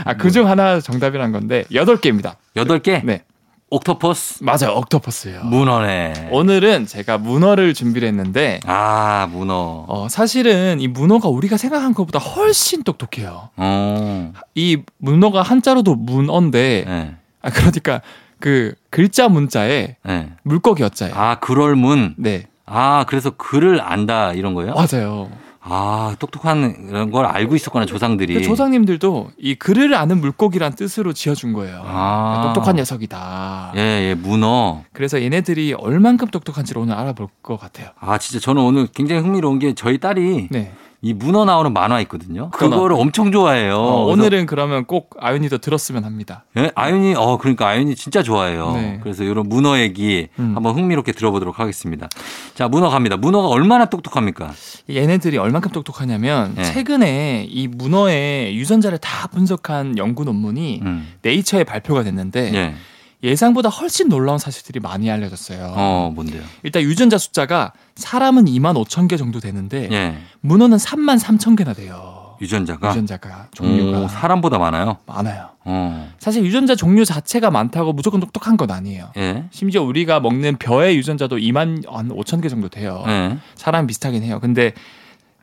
아, 0.06 0.14
그중 0.18 0.48
하나 0.48 0.80
정답이란 0.80 1.32
건데 1.32 1.66
여덟 1.74 1.98
개입니다. 1.98 2.38
여덟 2.56 2.80
개? 2.80 3.00
네. 3.06 3.24
옥토퍼스? 3.72 4.44
맞아요, 4.44 4.76
옥토퍼스예요. 4.78 5.44
문어네. 5.44 6.30
오늘은 6.32 6.88
제가 6.88 7.18
문어를 7.18 7.74
준비를 7.74 8.08
했는데 8.08 8.60
아, 8.66 9.28
문어. 9.32 9.86
어, 9.88 10.08
사실은 10.10 10.80
이 10.80 10.88
문어가 10.88 11.30
우리가 11.30 11.58
생각한 11.58 11.94
것보다 11.94 12.20
훨씬 12.20 12.84
똑똑해요. 12.84 13.50
어. 13.56 14.34
이 14.56 14.82
문어가 14.98 15.42
한자로도 15.44 15.96
문어인데 15.96 16.84
네. 16.88 17.16
아 17.42 17.50
그러니까 17.52 18.02
그 18.40 18.74
글자 18.90 19.28
문자에 19.28 19.96
네. 20.04 20.30
물고기 20.44 20.84
어자예요. 20.84 21.14
아, 21.16 21.36
그럴 21.40 21.76
문. 21.76 22.16
네, 22.18 22.46
아, 22.66 23.06
그래서 23.08 23.32
글을 23.32 23.82
안다 23.82 24.34
이런 24.34 24.54
거예요? 24.56 24.74
맞아요. 24.74 25.30
아, 25.62 26.16
똑똑한 26.20 26.88
이런 26.90 27.12
걸 27.12 27.26
알고 27.26 27.56
있었구나, 27.56 27.86
조상들이. 27.86 28.34
그 28.34 28.42
조상님들도 28.44 29.32
이 29.38 29.56
글을 29.56 29.94
아는 29.94 30.22
물고기란 30.22 30.74
뜻으로 30.76 31.14
지어준 31.14 31.54
거예요. 31.54 31.82
아. 31.86 32.44
똑똑한 32.46 32.78
녀석이다. 32.78 33.74
예, 33.76 33.80
예, 33.80 34.16
문어. 34.16 34.84
그래서 34.94 35.22
얘네들이 35.22 35.74
얼만큼 35.74 36.30
똑똑한지를 36.30 36.82
오늘 36.82 36.96
알아볼 36.96 37.28
것 37.42 37.60
같아요. 37.60 37.90
아, 38.00 38.18
진짜 38.18 38.40
저는 38.40 38.62
오늘 38.62 38.88
굉장히 38.88 39.22
흥미로운 39.22 39.60
게 39.60 39.74
저희 39.76 39.98
딸이 39.98 40.48
네. 40.50 40.72
이 41.02 41.14
문어 41.14 41.46
나오는 41.46 41.72
만화 41.72 42.02
있거든요. 42.02 42.50
그거를 42.50 42.98
엄청 42.98 43.32
좋아해요. 43.32 43.76
어, 43.76 44.06
오늘은 44.08 44.46
그러면 44.46 44.84
꼭 44.84 45.16
아윤이도 45.20 45.60
들었으면 45.60 46.04
합니다. 46.04 46.44
예? 46.58 46.72
아윤이, 46.76 47.16
어, 47.16 47.38
그러니까 47.38 47.70
아윤이 47.70 47.96
진짜 47.96 48.22
좋아해요. 48.22 48.74
네. 48.74 49.00
그래서 49.02 49.24
이런 49.24 49.48
문어 49.48 49.80
얘기 49.80 50.28
음. 50.40 50.56
한번 50.56 50.76
흥미롭게 50.76 51.14
들어보도록 51.14 51.58
하겠습니다. 51.58 52.10
자, 52.54 52.68
문어 52.68 52.90
갑니다. 52.90 53.16
문어가 53.16 53.48
얼마나 53.48 53.86
똑똑합니까? 53.86 54.52
얘네들이 54.90 55.38
얼만큼 55.38 55.72
똑똑하냐면 55.72 56.54
네. 56.56 56.64
최근에 56.66 57.48
이 57.50 57.70
문어의 57.70 58.58
유전자를 58.58 58.98
다 58.98 59.28
분석한 59.28 59.98
연구 59.98 60.26
논문이 60.26 60.82
음. 60.84 61.14
네이처에 61.22 61.64
발표가 61.64 62.04
됐는데 62.04 62.54
예. 62.54 62.76
예상보다 63.24 63.70
훨씬 63.70 64.08
놀라운 64.08 64.38
사실들이 64.40 64.80
많이 64.80 65.12
알려졌어요. 65.12 65.74
어, 65.76 66.12
뭔데요? 66.16 66.42
일단 66.64 66.84
유전자 66.84 67.18
숫자가 67.18 67.74
사람은 67.96 68.46
2만 68.46 68.82
5천 68.86 69.10
개 69.10 69.18
정도 69.18 69.40
되는데 69.40 69.90
예. 69.92 70.18
문어는 70.42 70.78
3만 70.78 71.20
3천 71.20 71.58
개나 71.58 71.74
돼요. 71.74 72.38
유전자가? 72.42 72.90
유전자가 72.90 73.48
종류가 73.54 74.00
오, 74.00 74.08
사람보다 74.08 74.58
많아요? 74.60 74.98
많아요. 75.06 75.50
어. 75.66 76.10
사실 76.20 76.46
유전자 76.46 76.74
종류 76.76 77.04
자체가 77.04 77.52
많다고 77.52 77.92
무조건 77.92 78.22
똑똑한 78.22 78.56
건 78.56 78.72
아니에요. 78.72 79.12
예. 79.18 79.44
심지어 79.52 79.84
우리가 79.84 80.22
먹는 80.22 80.56
벼의 80.58 80.96
유전자도 80.96 81.36
2만 81.36 81.90
한 81.92 82.08
5천 82.10 82.42
개 82.42 82.48
정도 82.48 82.70
돼요. 82.70 83.04
예. 83.08 83.38
사람 83.56 83.86
비슷하긴 83.88 84.24
해요. 84.24 84.40
근데 84.40 84.72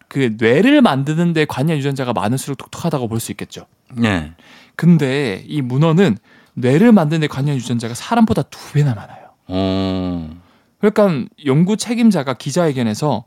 그 0.08 0.34
뇌를 0.38 0.80
만드는데 0.80 1.44
관여 1.44 1.76
유전자가 1.76 2.14
많을수록 2.14 2.56
똑똑하다고 2.56 3.08
볼 3.08 3.20
수 3.20 3.30
있겠죠. 3.32 3.66
예. 4.02 4.32
근데 4.76 5.44
이 5.46 5.60
문어는 5.60 6.16
뇌를 6.56 6.90
만드는 6.92 7.20
데 7.20 7.26
관여 7.26 7.54
유전자가 7.54 7.94
사람보다 7.94 8.42
두 8.42 8.72
배나 8.72 8.94
많아요. 8.94 9.26
어. 9.48 10.30
그러니까 10.78 11.28
연구 11.44 11.76
책임자가 11.76 12.34
기자회견에서 12.34 13.24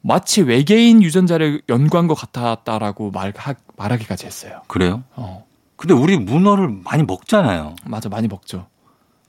마치 0.00 0.42
외계인 0.42 1.02
유전자를 1.02 1.62
연구한 1.68 2.08
것 2.08 2.14
같았다라고 2.14 3.12
말, 3.12 3.32
말하기까지 3.76 4.26
했어요. 4.26 4.62
그래요? 4.66 5.04
어, 5.14 5.46
근데 5.76 5.94
우리 5.94 6.18
문어를 6.18 6.68
많이 6.84 7.04
먹잖아요. 7.04 7.76
맞아, 7.84 8.08
많이 8.08 8.26
먹죠. 8.26 8.66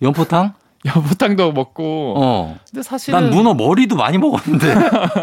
연포탕? 0.01 0.53
여보탕도 0.85 1.51
먹고. 1.53 2.15
어. 2.17 2.57
근데 2.69 2.83
사실은 2.83 3.19
난 3.19 3.29
문어 3.29 3.53
머리도 3.53 3.95
많이 3.95 4.17
먹었는데. 4.17 4.73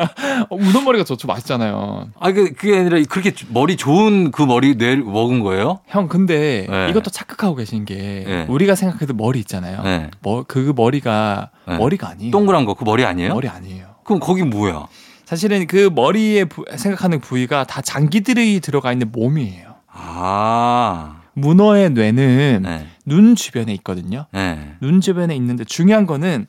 어, 0.49 0.57
문어 0.57 0.81
머리가 0.81 1.05
좋죠, 1.05 1.29
맛있잖아요. 1.29 2.09
아, 2.18 2.33
그, 2.33 2.53
그게 2.53 2.79
아니라 2.79 2.99
그렇게 3.09 3.33
머리 3.49 3.77
좋은 3.77 4.31
그 4.31 4.42
머리 4.42 4.75
뇌를 4.77 5.05
먹은 5.05 5.40
거예요? 5.40 5.81
형, 5.87 6.09
근데 6.09 6.66
네. 6.68 6.88
이것도 6.90 7.11
착각하고 7.11 7.57
계신 7.57 7.85
게 7.85 7.94
네. 8.27 8.46
우리가 8.49 8.75
생각해도 8.75 9.12
머리 9.14 9.38
있잖아요. 9.40 9.83
네. 9.83 10.11
뭐, 10.20 10.44
그 10.49 10.73
머리가 10.75 11.51
네. 11.68 11.77
머리가 11.77 12.09
아니에요. 12.09 12.31
동그란 12.31 12.64
거, 12.64 12.75
그 12.75 12.85
머리 12.85 13.05
아니에요? 13.05 13.35
머리 13.35 13.49
아니에요. 13.49 13.87
그럼 14.05 14.18
거기 14.20 14.42
뭐야? 14.42 14.87
사실은 15.27 15.66
그 15.66 15.90
머리에 15.94 16.44
부- 16.46 16.64
생각하는 16.77 17.20
부위가 17.20 17.64
다 17.64 17.81
장기들이 17.83 18.61
들어가 18.61 18.92
있는 18.92 19.12
몸이에요. 19.12 19.75
아. 19.92 21.19
문어의 21.35 21.90
뇌는 21.90 22.62
네. 22.62 22.87
눈 23.05 23.35
주변에 23.37 23.73
있거든요. 23.75 24.27
네. 24.33 24.75
눈 24.81 25.01
주변에 25.01 25.35
있는데 25.37 25.64
중요한 25.64 26.07
거는 26.07 26.47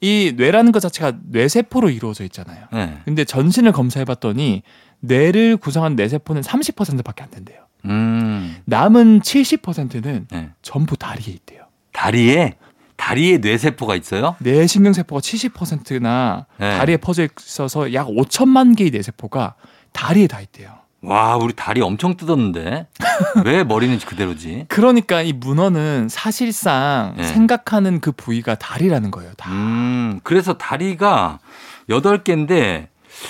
이 0.00 0.34
뇌라는 0.36 0.72
것 0.72 0.80
자체가 0.80 1.18
뇌세포로 1.30 1.90
이루어져 1.90 2.24
있잖아요. 2.24 2.66
네. 2.72 2.98
근데 3.04 3.24
전신을 3.24 3.72
검사해 3.72 4.04
봤더니 4.04 4.62
뇌를 5.00 5.56
구성한 5.56 5.96
뇌세포는 5.96 6.42
30%밖에 6.42 7.22
안 7.22 7.30
된대요. 7.30 7.58
음. 7.84 8.56
남은 8.64 9.20
70%는 9.20 10.26
네. 10.30 10.50
전부 10.62 10.96
다리에 10.96 11.32
있대요. 11.34 11.62
다리에 11.92 12.54
다리에 12.96 13.38
뇌세포가 13.38 13.96
있어요? 13.96 14.36
뇌 14.38 14.66
신경세포가 14.66 15.20
70%나 15.20 16.46
네. 16.58 16.78
다리에 16.78 16.96
퍼져 16.98 17.26
있어서 17.38 17.92
약 17.94 18.06
5천만 18.06 18.76
개의 18.76 18.90
뇌세포가 18.90 19.54
다리에 19.92 20.26
다 20.28 20.40
있대요. 20.40 20.81
와, 21.02 21.36
우리 21.36 21.52
다리 21.54 21.80
엄청 21.80 22.16
뜯었는데. 22.16 22.86
왜 23.44 23.64
머리는 23.64 23.98
그대로지? 23.98 24.66
그러니까 24.70 25.20
이 25.22 25.32
문어는 25.32 26.08
사실상 26.08 27.14
네. 27.16 27.24
생각하는 27.24 28.00
그 28.00 28.12
부위가 28.12 28.54
다리라는 28.54 29.10
거예요. 29.10 29.32
다. 29.36 29.50
음. 29.50 30.20
그래서 30.22 30.54
다리가 30.54 31.40
여덟 31.88 32.22
개인데 32.22 32.88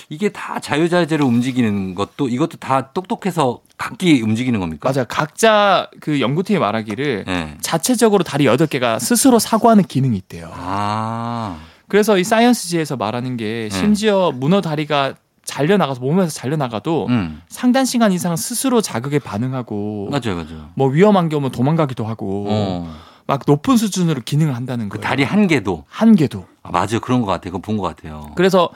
이게 0.09 0.29
다 0.29 0.61
자유자재로 0.61 1.27
움직이는 1.27 1.95
것도 1.95 2.29
이것도 2.29 2.59
다 2.59 2.93
똑똑해서 2.93 3.61
각기 3.77 4.23
움직이는 4.23 4.61
겁니까? 4.61 4.89
맞아. 4.89 5.05
각자 5.05 5.89
그 6.01 6.21
연구팀이 6.21 6.59
말하기를 6.59 7.25
네. 7.27 7.57
자체적으로 7.61 8.23
다리 8.23 8.45
8개가 8.45 9.01
스스로 9.01 9.39
사고하는 9.39 9.85
기능이 9.85 10.17
있대요. 10.19 10.51
아. 10.55 11.59
그래서 11.89 12.17
이 12.17 12.25
사이언스지에서 12.25 12.97
말하는 12.97 13.37
게 13.37 13.69
네. 13.71 13.79
심지어 13.79 14.31
문어 14.35 14.61
다리가 14.61 15.15
잘려 15.45 15.77
나가서 15.77 16.01
몸에서 16.01 16.31
잘려 16.31 16.57
나가도 16.57 17.07
음. 17.09 17.43
상당 17.49 17.85
시간 17.85 18.13
이상 18.13 18.37
스스로 18.37 18.81
자극에 18.81 19.19
반응하고 19.19 20.09
맞아요, 20.11 20.37
맞아요. 20.37 20.69
뭐 20.75 20.89
위험한 20.89 21.29
게 21.29 21.37
오면 21.37 21.51
도망가기도 21.51 22.05
하고 22.07 22.47
어. 22.49 22.95
막 23.27 23.43
높은 23.47 23.77
수준으로 23.77 24.23
기능을 24.25 24.55
한다는 24.55 24.89
그 24.89 24.99
거예요. 24.99 25.09
다리 25.09 25.23
한 25.25 25.47
개도. 25.47 25.85
한 25.89 26.15
개도. 26.15 26.47
아, 26.63 26.71
맞아요. 26.71 27.01
그런 27.01 27.21
것 27.21 27.27
같아요. 27.27 27.53
그거 27.53 27.59
본 27.59 27.77
것 27.77 27.83
같아요. 27.83 28.31
그래서 28.37 28.69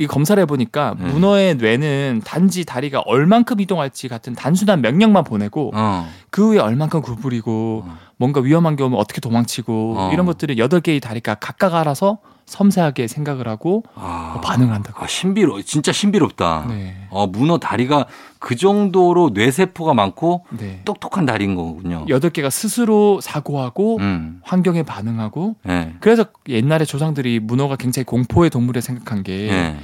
이 0.00 0.06
검사를 0.06 0.40
해보니까 0.40 0.94
네. 0.98 1.06
문어의 1.10 1.56
뇌는 1.56 2.22
단지 2.24 2.64
다리가 2.64 3.00
얼만큼 3.00 3.60
이동할지 3.60 4.06
같은 4.08 4.34
단순한 4.34 4.80
명령만 4.80 5.24
보내고 5.24 5.72
어. 5.74 6.08
그 6.30 6.48
후에 6.50 6.58
얼만큼 6.60 7.02
구부리고 7.02 7.82
어. 7.86 7.96
뭔가 8.16 8.40
위험한 8.40 8.76
게 8.76 8.84
오면 8.84 8.98
어떻게 8.98 9.20
도망치고 9.20 9.94
어. 9.98 10.10
이런 10.12 10.26
것들을 10.26 10.58
여덟 10.58 10.80
개의 10.80 11.00
다리가 11.00 11.36
각각 11.36 11.74
알아서 11.74 12.18
섬세하게 12.48 13.08
생각을 13.08 13.46
하고 13.46 13.84
아. 13.94 14.40
반응을 14.42 14.72
한다고. 14.72 15.04
아, 15.04 15.06
신비로, 15.06 15.62
진짜 15.62 15.92
신비롭다. 15.92 16.66
네. 16.68 16.96
어, 17.10 17.26
문어 17.26 17.58
다리가 17.58 18.06
그 18.38 18.56
정도로 18.56 19.30
뇌세포가 19.34 19.92
많고 19.92 20.46
네. 20.50 20.80
똑똑한 20.84 21.26
다리인 21.26 21.54
거군요. 21.54 22.06
여덟 22.08 22.30
개가 22.30 22.48
스스로 22.48 23.20
사고하고 23.20 23.98
음. 23.98 24.40
환경에 24.42 24.82
반응하고 24.82 25.56
예. 25.68 25.94
그래서 26.00 26.24
옛날에 26.48 26.84
조상들이 26.84 27.40
문어가 27.40 27.76
굉장히 27.76 28.04
공포의 28.04 28.48
동물에 28.50 28.80
생각한 28.80 29.22
게 29.24 29.48
예. 29.50 29.76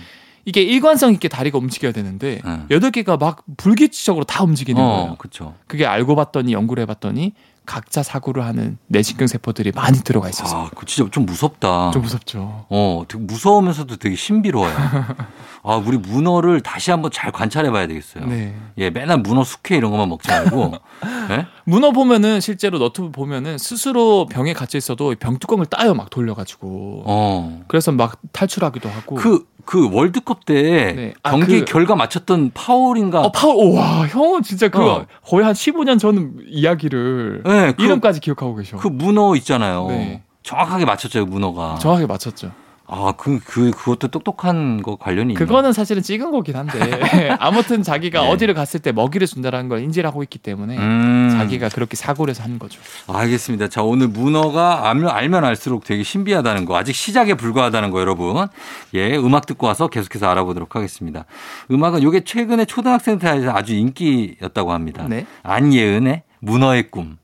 이게 0.46 0.62
일관성 0.62 1.12
있게 1.12 1.28
다리가 1.28 1.58
움직여야 1.58 1.92
되는데 1.92 2.40
예. 2.46 2.60
여덟 2.70 2.90
개가 2.90 3.16
막 3.18 3.44
불규칙적으로 3.56 4.24
다 4.24 4.42
움직이는 4.44 4.80
어, 4.80 4.86
거예요. 4.86 5.16
그쵸. 5.18 5.54
그게 5.66 5.84
알고 5.84 6.16
봤더니 6.16 6.52
연구를 6.52 6.82
해봤더니 6.82 7.32
각자 7.66 8.02
사고를 8.02 8.44
하는 8.44 8.76
뇌신경 8.88 9.26
세포들이 9.26 9.72
많이 9.74 9.98
들어가 10.00 10.28
있어서 10.28 10.66
아, 10.66 10.70
그 10.74 10.84
진짜 10.86 11.10
좀 11.10 11.24
무섭다. 11.26 11.90
좀 11.92 12.02
무섭죠. 12.02 12.66
어, 12.68 13.04
되게 13.08 13.22
무서우면서도 13.24 13.96
되게 13.96 14.16
신비로워요. 14.16 14.72
아, 15.66 15.76
우리 15.76 15.96
문어를 15.96 16.60
다시 16.60 16.90
한번 16.90 17.10
잘 17.10 17.32
관찰해 17.32 17.70
봐야 17.70 17.86
되겠어요. 17.86 18.26
네. 18.26 18.54
예, 18.76 18.90
맨날 18.90 19.18
문어 19.18 19.44
숙회 19.44 19.76
이런 19.76 19.90
것만 19.92 20.08
먹지 20.10 20.28
말고. 20.28 20.74
예? 21.30 21.46
문어 21.64 21.90
보면은 21.92 22.40
실제로 22.40 22.78
너튜브 22.78 23.10
보면은 23.10 23.56
스스로 23.56 24.26
병에 24.26 24.52
갇혀 24.52 24.76
있어도 24.76 25.14
병 25.18 25.38
뚜껑을 25.38 25.64
따요 25.66 25.94
막 25.94 26.10
돌려 26.10 26.34
가지고 26.34 27.02
어. 27.06 27.62
그래서 27.66 27.92
막 27.92 28.18
탈출하기도 28.32 28.90
하고. 28.90 29.14
그, 29.16 29.46
그 29.64 29.88
월드컵 29.90 30.44
때 30.44 30.92
네. 30.94 31.14
아, 31.22 31.30
경기 31.30 31.60
그- 31.60 31.64
결과 31.64 31.96
맞췄던 31.96 32.50
파울인가? 32.52 33.22
어 33.22 33.32
파울 33.32 33.72
와 33.74 34.06
형은 34.06 34.42
진짜 34.42 34.68
그거 34.68 34.96
어. 34.96 35.06
거의 35.24 35.46
한 35.46 35.54
15년 35.54 35.98
전 35.98 36.36
이야기를 36.46 37.42
네, 37.54 37.72
그, 37.72 37.82
이름까지 37.82 38.20
기억하고 38.20 38.56
계셔. 38.56 38.76
그 38.76 38.88
문어 38.88 39.34
있잖아요. 39.36 39.86
네. 39.88 40.22
정확하게 40.42 40.84
맞췄죠, 40.84 41.24
문어가. 41.26 41.76
정확하게 41.76 42.06
맞췄죠. 42.06 42.50
아, 42.86 43.14
그, 43.16 43.40
그, 43.42 43.70
그것도 43.70 44.08
똑똑한 44.08 44.82
거 44.82 44.96
관련이 44.96 45.32
있네. 45.32 45.38
그거는 45.38 45.72
사실은 45.72 46.02
찍은 46.02 46.30
거긴 46.30 46.56
한데 46.56 46.78
아무튼 47.40 47.82
자기가 47.82 48.20
네. 48.20 48.30
어디를 48.30 48.52
갔을 48.52 48.80
때 48.80 48.92
먹이를 48.92 49.26
준다라는 49.26 49.70
걸 49.70 49.80
인지를 49.80 50.06
하고 50.06 50.22
있기 50.22 50.38
때문에 50.38 50.76
음. 50.76 51.30
자기가 51.32 51.70
그렇게 51.70 51.96
사고를 51.96 52.32
해서 52.32 52.42
하는 52.42 52.58
거죠. 52.58 52.80
알겠습니다. 53.06 53.68
자, 53.68 53.82
오늘 53.82 54.08
문어가 54.08 54.90
알면, 54.90 55.08
알면 55.08 55.44
알수록 55.44 55.84
되게 55.84 56.02
신비하다는 56.02 56.66
거, 56.66 56.76
아직 56.76 56.94
시작에 56.94 57.34
불과하다는 57.34 57.90
거, 57.90 58.00
여러분. 58.00 58.48
예, 58.92 59.16
음악 59.16 59.46
듣고 59.46 59.66
와서 59.66 59.88
계속해서 59.88 60.28
알아보도록 60.28 60.76
하겠습니다. 60.76 61.24
음악은 61.70 62.02
요게 62.02 62.24
최근에 62.24 62.66
초등학생들에서 62.66 63.50
아주 63.50 63.74
인기였다고 63.74 64.72
합니다. 64.72 65.06
네. 65.08 65.24
안예은의 65.42 66.22
문어의 66.40 66.90
꿈. 66.90 67.16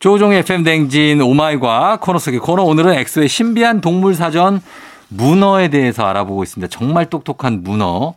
조종의 0.00 0.38
FM 0.40 0.64
댕진 0.64 1.20
오마이과 1.20 1.98
코너 2.00 2.18
속의 2.18 2.40
코너 2.40 2.62
오늘은 2.62 2.94
엑소의 2.94 3.28
신비한 3.28 3.82
동물 3.82 4.14
사전 4.14 4.62
문어에 5.08 5.68
대해서 5.68 6.06
알아보고 6.06 6.42
있습니다. 6.42 6.70
정말 6.70 7.04
똑똑한 7.06 7.62
문어. 7.62 8.14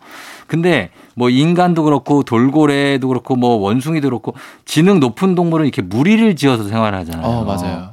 근데 0.47 0.91
뭐 1.13 1.29
인간도 1.29 1.83
그렇고 1.83 2.23
돌고래도 2.23 3.09
그렇고 3.09 3.35
뭐 3.35 3.55
원숭이도 3.57 4.07
그렇고 4.07 4.33
지능 4.63 5.01
높은 5.01 5.35
동물은 5.35 5.65
이렇게 5.65 5.81
무리를 5.81 6.35
지어서 6.37 6.63
생활하잖아요. 6.63 7.25
어, 7.25 7.43
맞아요. 7.43 7.89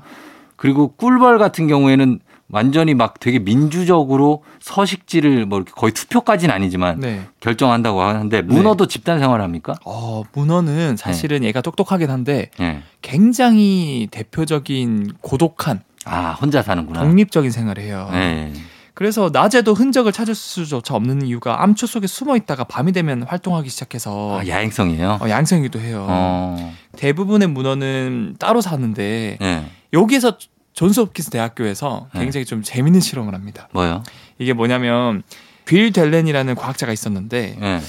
그리고 0.55 0.89
꿀벌 0.97 1.39
같은 1.39 1.67
경우에는 1.67 2.21
완전히 2.53 2.95
막 2.95 3.21
되게 3.21 3.39
민주적으로 3.39 4.43
서식지를 4.61 5.47
뭐 5.47 5.59
이렇게 5.59 5.73
거의 5.75 5.93
투표까지는 5.93 6.55
아니지만 6.55 7.01
네. 7.01 7.23
결정한다고 7.41 8.03
하는데 8.03 8.43
문어도 8.43 8.87
집단 8.87 9.19
생활합니까? 9.19 9.75
어, 9.85 10.23
문어는 10.33 10.97
사실은 10.97 11.45
얘가 11.45 11.61
똑똑하긴 11.61 12.11
한데 12.11 12.51
예. 12.61 12.83
굉장히 13.03 14.09
대표적인 14.11 15.13
고독한 15.21 15.83
아 16.05 16.33
혼자 16.33 16.63
사는구나. 16.63 17.03
독립적인 17.03 17.51
생활을 17.51 17.83
해요. 17.83 18.09
예. 18.13 18.53
그래서 18.95 19.31
낮에도 19.33 19.73
흔적을 19.73 20.13
찾을 20.13 20.35
수조차 20.35 20.95
없는 20.95 21.23
이유가 21.23 21.63
암초 21.63 21.87
속에 21.87 22.07
숨어 22.07 22.37
있다가 22.37 22.65
밤이 22.65 22.93
되면 22.93 23.23
활동하기 23.23 23.71
시작해서 23.71 24.41
아, 24.41 24.47
야행성이에요. 24.47 25.21
어, 25.23 25.29
야행성이기도 25.29 25.81
해요. 25.81 26.07
어. 26.09 26.75
대부분의 26.97 27.49
문어는 27.49 28.37
따로 28.39 28.61
사는데 28.61 29.39
예. 29.41 29.65
여기에서 29.93 30.37
존스홉킨스 30.73 31.31
대학교에서 31.31 32.09
네. 32.15 32.21
굉장히 32.21 32.45
좀 32.45 32.63
재밌는 32.63 33.01
실험을 33.01 33.35
합니다. 33.35 33.69
뭐요? 33.73 34.03
이게 34.39 34.53
뭐냐면 34.53 35.23
빌 35.65 35.93
델렌이라는 35.93 36.55
과학자가 36.55 36.93
있었는데 36.93 37.59
예. 37.61 37.81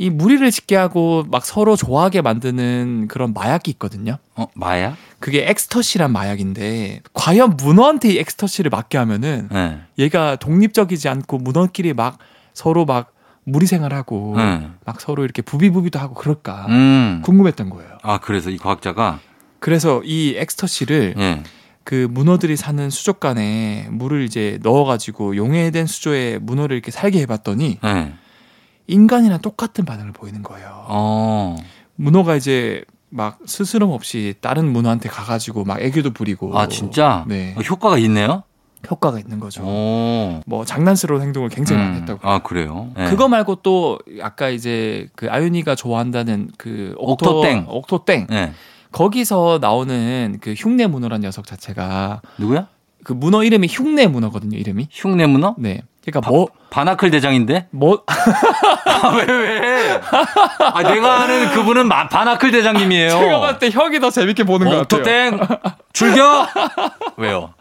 이 0.00 0.10
무리를 0.10 0.48
짓게 0.50 0.76
하고 0.76 1.24
막 1.28 1.44
서로 1.44 1.74
좋아하게 1.74 2.22
만드는 2.22 3.08
그런 3.08 3.34
마약이 3.34 3.72
있거든요. 3.72 4.18
어, 4.36 4.46
마약? 4.54 4.96
그게 5.18 5.48
엑스터시란 5.48 6.12
마약인데 6.12 7.02
과연 7.12 7.56
문어한테 7.56 8.12
이 8.12 8.18
엑스터시를 8.18 8.70
맞게 8.70 8.96
하면은 8.98 9.48
예. 9.52 9.80
얘가 9.98 10.36
독립적이지 10.36 11.08
않고 11.08 11.38
문어끼리 11.38 11.94
막 11.94 12.18
서로 12.54 12.84
막 12.84 13.12
무리 13.42 13.66
생활하고 13.66 14.36
예. 14.38 14.68
막 14.84 15.00
서로 15.00 15.24
이렇게 15.24 15.42
부비부비도 15.42 15.98
하고 15.98 16.14
그럴까 16.14 16.66
음. 16.68 17.22
궁금했던 17.24 17.70
거예요. 17.70 17.98
아, 18.02 18.18
그래서 18.18 18.50
이 18.50 18.58
과학자가 18.58 19.18
그래서 19.58 20.02
이 20.04 20.34
엑스터시를 20.36 21.14
예. 21.18 21.42
그 21.88 22.06
문어들이 22.10 22.54
사는 22.56 22.90
수족관에 22.90 23.86
물을 23.90 24.22
이제 24.22 24.58
넣어가지고 24.62 25.36
용해된 25.36 25.86
수조에 25.86 26.36
문어를 26.36 26.76
이렇게 26.76 26.90
살게 26.90 27.18
해봤더니 27.22 27.78
예. 27.82 28.12
인간이랑 28.88 29.40
똑같은 29.40 29.86
반응을 29.86 30.12
보이는 30.12 30.42
거예요. 30.42 30.84
어. 30.88 31.56
문어가 31.94 32.36
이제 32.36 32.84
막 33.08 33.38
스스럼 33.46 33.90
없이 33.92 34.34
다른 34.42 34.70
문어한테 34.70 35.08
가가지고 35.08 35.64
막 35.64 35.80
애교도 35.80 36.10
부리고 36.10 36.58
아, 36.58 36.68
진짜? 36.68 37.24
네. 37.26 37.54
어, 37.56 37.62
효과가 37.62 37.96
있네요? 38.00 38.42
효과가 38.90 39.18
있는 39.18 39.40
거죠. 39.40 39.62
오. 39.62 40.42
뭐 40.44 40.66
장난스러운 40.66 41.22
행동을 41.22 41.48
굉장히 41.48 41.80
많이 41.80 41.96
음. 41.96 42.00
했다고. 42.02 42.28
아, 42.28 42.40
그래요? 42.40 42.90
예. 42.98 43.06
그거 43.06 43.28
말고 43.28 43.62
또 43.62 43.98
아까 44.20 44.50
이제 44.50 45.08
그 45.16 45.30
아윤이가 45.30 45.74
좋아한다는 45.74 46.50
그 46.58 46.94
옥토, 46.98 47.38
옥토땡. 47.38 47.64
옥토땡 47.66 48.26
예. 48.32 48.52
거기서 48.92 49.58
나오는 49.60 50.38
그 50.40 50.54
흉내 50.56 50.86
문어란 50.86 51.20
녀석 51.20 51.46
자체가 51.46 52.22
누구야? 52.38 52.68
그 53.04 53.12
문어 53.12 53.44
이름이 53.44 53.68
흉내 53.70 54.06
문어거든요. 54.06 54.58
이름이. 54.58 54.88
흉내 54.90 55.26
문어? 55.26 55.54
네. 55.58 55.82
그러니까 56.04 56.30
뭐 56.30 56.48
바나클 56.70 57.10
대장인데? 57.10 57.68
뭐, 57.70 58.02
아, 58.06 59.08
왜, 59.16 59.24
왜? 59.24 60.00
아, 60.60 60.82
내가 60.82 61.22
아는 61.22 61.50
그분은 61.50 61.88
마- 61.88 62.08
바나클 62.08 62.50
대장님이에요. 62.50 63.08
제가 63.10 63.40
봤을 63.40 63.58
때 63.58 63.70
형이 63.70 64.00
더 64.00 64.10
재밌게 64.10 64.44
보는 64.44 64.68
것 64.68 64.88
같아요. 64.88 65.28
옥토땡! 65.30 65.58
출겨! 65.92 66.46
왜요? 67.16 67.54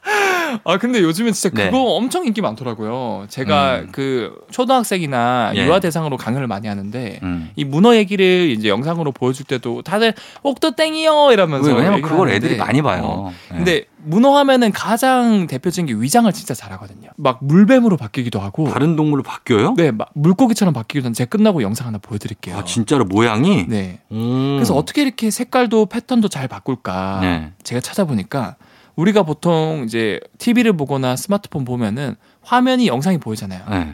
아 0.63 0.77
근데 0.77 1.01
요즘에 1.01 1.31
진짜 1.31 1.53
네. 1.55 1.65
그거 1.69 1.95
엄청 1.95 2.25
인기 2.25 2.41
많더라고요. 2.41 3.25
제가 3.29 3.79
음. 3.79 3.89
그 3.91 4.33
초등학생이나 4.51 5.51
예. 5.55 5.65
유아 5.65 5.79
대상으로 5.81 6.15
강연을 6.17 6.47
많이 6.47 6.67
하는데 6.67 7.19
음. 7.23 7.51
이 7.55 7.65
문어 7.65 7.95
얘기를 7.95 8.49
이제 8.57 8.69
영상으로 8.69 9.11
보여줄 9.11 9.45
때도 9.45 9.81
다들 9.81 10.13
옥토땡이요 10.43 11.31
이러면서 11.33 11.73
왜냐면 11.73 12.01
그걸 12.01 12.29
하는데, 12.29 12.35
애들이 12.35 12.57
많이 12.57 12.81
봐요. 12.81 13.01
어. 13.03 13.33
예. 13.51 13.55
근데 13.55 13.85
문어 14.03 14.37
하면은 14.37 14.71
가장 14.71 15.47
대표적인 15.47 15.85
게 15.87 16.01
위장을 16.01 16.31
진짜 16.31 16.53
잘하거든요. 16.53 17.09
막 17.17 17.39
물뱀으로 17.41 17.97
바뀌기도 17.97 18.39
하고, 18.39 18.69
다른 18.71 18.95
동물로 18.97 19.23
바뀌어요? 19.23 19.75
네, 19.75 19.91
막 19.91 20.09
물고기처럼 20.13 20.73
바뀌기도 20.73 21.05
하는데 21.05 21.15
제가 21.15 21.29
끝나고 21.29 21.61
영상 21.61 21.87
하나 21.87 21.97
보여드릴게요. 21.97 22.57
아, 22.57 22.65
진짜로 22.65 23.05
모양이? 23.05 23.65
네. 23.67 24.01
음. 24.11 24.55
그래서 24.57 24.75
어떻게 24.75 25.03
이렇게 25.03 25.31
색깔도 25.31 25.85
패턴도 25.85 26.27
잘 26.27 26.49
바꿀까? 26.49 27.19
네. 27.21 27.53
제가 27.63 27.79
찾아보니까 27.79 28.57
우리가 28.97 29.23
보통 29.23 29.83
이제 29.85 30.19
TV를 30.39 30.73
보거나 30.73 31.15
스마트폰 31.15 31.63
보면은 31.63 32.15
화면이 32.41 32.87
영상이 32.87 33.19
보이잖아요. 33.19 33.61
네. 33.69 33.93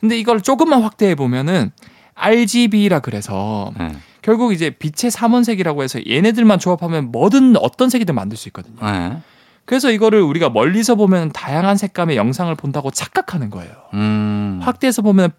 근데 0.00 0.18
이걸 0.18 0.40
조금만 0.40 0.82
확대해 0.82 1.14
보면은 1.14 1.72
RGB라 2.14 3.00
그래서 3.00 3.72
네. 3.78 3.92
결국 4.22 4.52
이제 4.52 4.70
빛의 4.70 5.10
삼원색이라고 5.10 5.82
해서 5.82 6.00
얘네들만 6.08 6.58
조합하면 6.58 7.12
뭐든 7.12 7.56
어떤 7.58 7.90
색이든 7.90 8.14
만들 8.14 8.36
수 8.36 8.48
있거든요. 8.48 8.76
네. 8.80 9.18
그래서 9.66 9.90
이거를 9.90 10.22
우리가 10.22 10.48
멀리서 10.48 10.94
보면 10.94 11.32
다양한 11.32 11.76
색감의 11.76 12.16
영상을 12.16 12.54
본다고 12.54 12.90
착각하는 12.90 13.50
거예요. 13.50 13.72
음. 13.94 14.60
확대해서 14.62 15.02
보면 15.02 15.32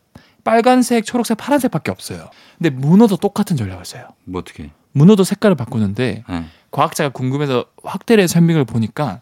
빨간색, 0.43 1.05
초록색, 1.05 1.37
파란색밖에 1.37 1.91
없어요. 1.91 2.29
근데 2.57 2.69
문어도 2.69 3.17
똑같은 3.17 3.57
전략을 3.57 3.85
써요. 3.85 4.07
뭐 4.25 4.39
어떻게? 4.41 4.69
문어도 4.91 5.23
색깔을 5.23 5.55
바꾸는데 5.55 6.23
네. 6.27 6.45
과학자가 6.71 7.09
궁금해서 7.09 7.65
확대를 7.83 8.23
해서 8.23 8.33
설명을 8.33 8.65
보니까 8.65 9.21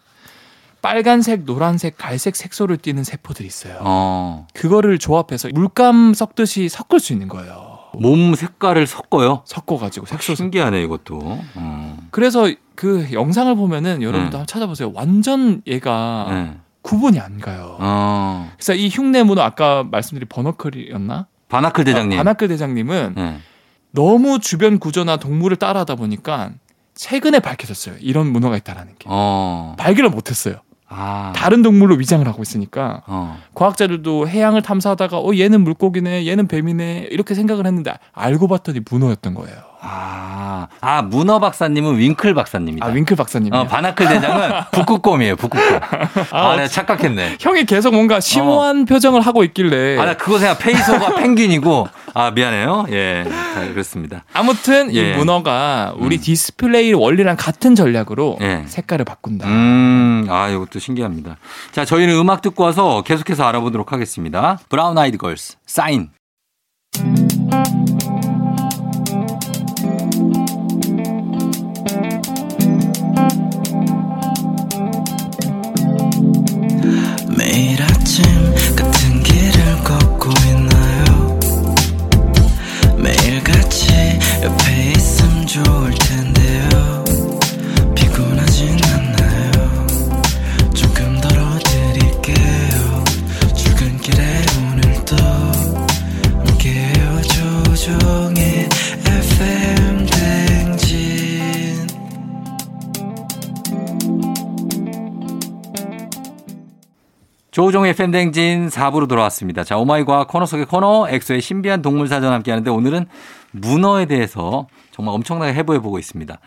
빨간색, 0.81 1.45
노란색, 1.45 1.97
갈색 1.97 2.35
색소를 2.35 2.77
띠는 2.77 3.03
세포들이 3.03 3.47
있어요. 3.47 3.77
어. 3.81 4.47
그거를 4.53 4.99
조합해서 4.99 5.49
물감 5.53 6.13
섞듯이 6.13 6.69
섞을 6.69 6.99
수 6.99 7.11
있는 7.13 7.27
거예요. 7.27 7.74
몸 7.99 8.35
색깔을 8.35 8.87
섞어요? 8.87 9.43
섞어가지고 9.45 10.05
색소. 10.05 10.35
신기하네, 10.35 10.81
이것도. 10.83 11.19
어. 11.55 11.97
그래서 12.11 12.49
그 12.75 13.07
영상을 13.11 13.53
보면은 13.55 14.01
여러분도 14.01 14.31
네. 14.31 14.37
한번 14.37 14.47
찾아보세요. 14.47 14.91
완전 14.93 15.61
얘가 15.67 16.27
네. 16.29 16.57
구분이 16.81 17.19
안 17.19 17.39
가요. 17.39 17.77
어. 17.79 18.51
그래서 18.55 18.73
이 18.75 18.89
흉내 18.89 19.23
문어 19.23 19.41
아까 19.41 19.83
말씀드린 19.83 20.27
버너클이었나? 20.29 21.27
바나클 21.49 21.83
대장님. 21.83 22.17
아, 22.19 22.23
바나클 22.23 22.47
대장님은 22.47 23.13
네. 23.15 23.37
너무 23.91 24.39
주변 24.39 24.77
구조나 24.79 25.17
동물을 25.17 25.57
따라하다 25.57 25.95
보니까 25.95 26.51
최근에 26.95 27.39
밝혀졌어요. 27.39 27.95
이런 27.99 28.27
문어가 28.27 28.57
있다라는 28.57 28.93
게. 28.99 29.05
어. 29.09 29.75
발견을 29.77 30.09
못했어요. 30.09 30.55
아. 30.97 31.33
다른 31.35 31.61
동물로 31.61 31.95
위장을 31.95 32.25
하고 32.27 32.41
있으니까 32.41 33.01
어. 33.07 33.37
과학자들도 33.53 34.27
해양을 34.29 34.61
탐사하다가 34.61 35.17
어 35.17 35.31
얘는 35.35 35.61
물고기네 35.61 36.25
얘는 36.27 36.47
뱀이네 36.47 37.07
이렇게 37.11 37.35
생각을 37.35 37.65
했는데 37.65 37.93
알고 38.13 38.47
봤더니 38.47 38.79
문어였던 38.89 39.33
거예요. 39.33 39.55
아. 39.81 40.67
아, 40.81 41.01
문어 41.03 41.39
박사님은 41.39 41.97
윙클 41.99 42.33
박사님이다. 42.33 42.85
아 42.85 42.89
윙클 42.89 43.15
박사님. 43.15 43.53
어, 43.53 43.67
바나클 43.67 44.07
대장은 44.07 44.51
북극곰이에요, 44.71 45.35
북극곰. 45.35 45.79
아, 46.31 46.47
어, 46.47 46.55
내가 46.55 46.67
착각했네. 46.67 47.37
형이 47.39 47.65
계속 47.65 47.93
뭔가 47.93 48.19
심오한 48.19 48.85
표정을 48.85 49.21
하고 49.21 49.43
있길래 49.43 49.99
아, 49.99 50.05
나 50.05 50.13
그거 50.15 50.39
생각, 50.39 50.57
페이소가 50.59 51.15
펭귄이고, 51.21 51.87
아, 52.17 52.31
미안해요. 52.31 52.85
예. 52.91 53.25
자, 53.27 53.67
그렇습니다. 53.73 54.23
아무튼 54.33 54.93
예. 54.95 55.11
이 55.11 55.17
문어가 55.17 55.93
우리 55.97 56.15
음. 56.15 56.21
디스플레이 56.21 56.93
원리랑 56.93 57.35
같은 57.37 57.75
전략으로 57.75 58.37
예. 58.39 58.63
색깔을 58.67 59.03
바꾼다. 59.03 59.45
음, 59.45 60.25
아, 60.29 60.47
이것도 60.47 60.79
신기합니다. 60.79 61.35
자, 61.73 61.83
저희는 61.83 62.15
음악 62.15 62.41
듣고 62.41 62.63
와서 62.63 63.01
계속해서 63.01 63.43
알아보도록 63.43 63.91
하겠습니다. 63.91 64.57
브라운 64.69 64.97
아이드 64.97 65.17
걸스, 65.17 65.57
사인. 65.65 66.09
매일 77.37 77.81
아침 77.83 78.23
조종의 97.85 98.67
FM 99.05 100.05
댕진 100.07 101.87
조종의 107.51 107.91
FM 107.91 108.09
댕진 108.09 108.69
4부로 108.69 109.07
돌아왔습니다. 109.07 109.63
자, 109.63 109.77
오마이과 109.77 110.25
코너 110.25 110.47
속의 110.47 110.65
코너 110.65 111.07
엑소의 111.09 111.41
신비한 111.41 111.83
동물 111.83 112.07
사전 112.07 112.33
함께 112.33 112.49
하는데 112.49 112.71
오늘은 112.71 113.05
문어에 113.51 114.07
대해서 114.07 114.65
정말 114.89 115.13
엄청나게 115.13 115.53
해부해 115.53 115.77
보고 115.77 115.99
있습니다. 115.99 116.39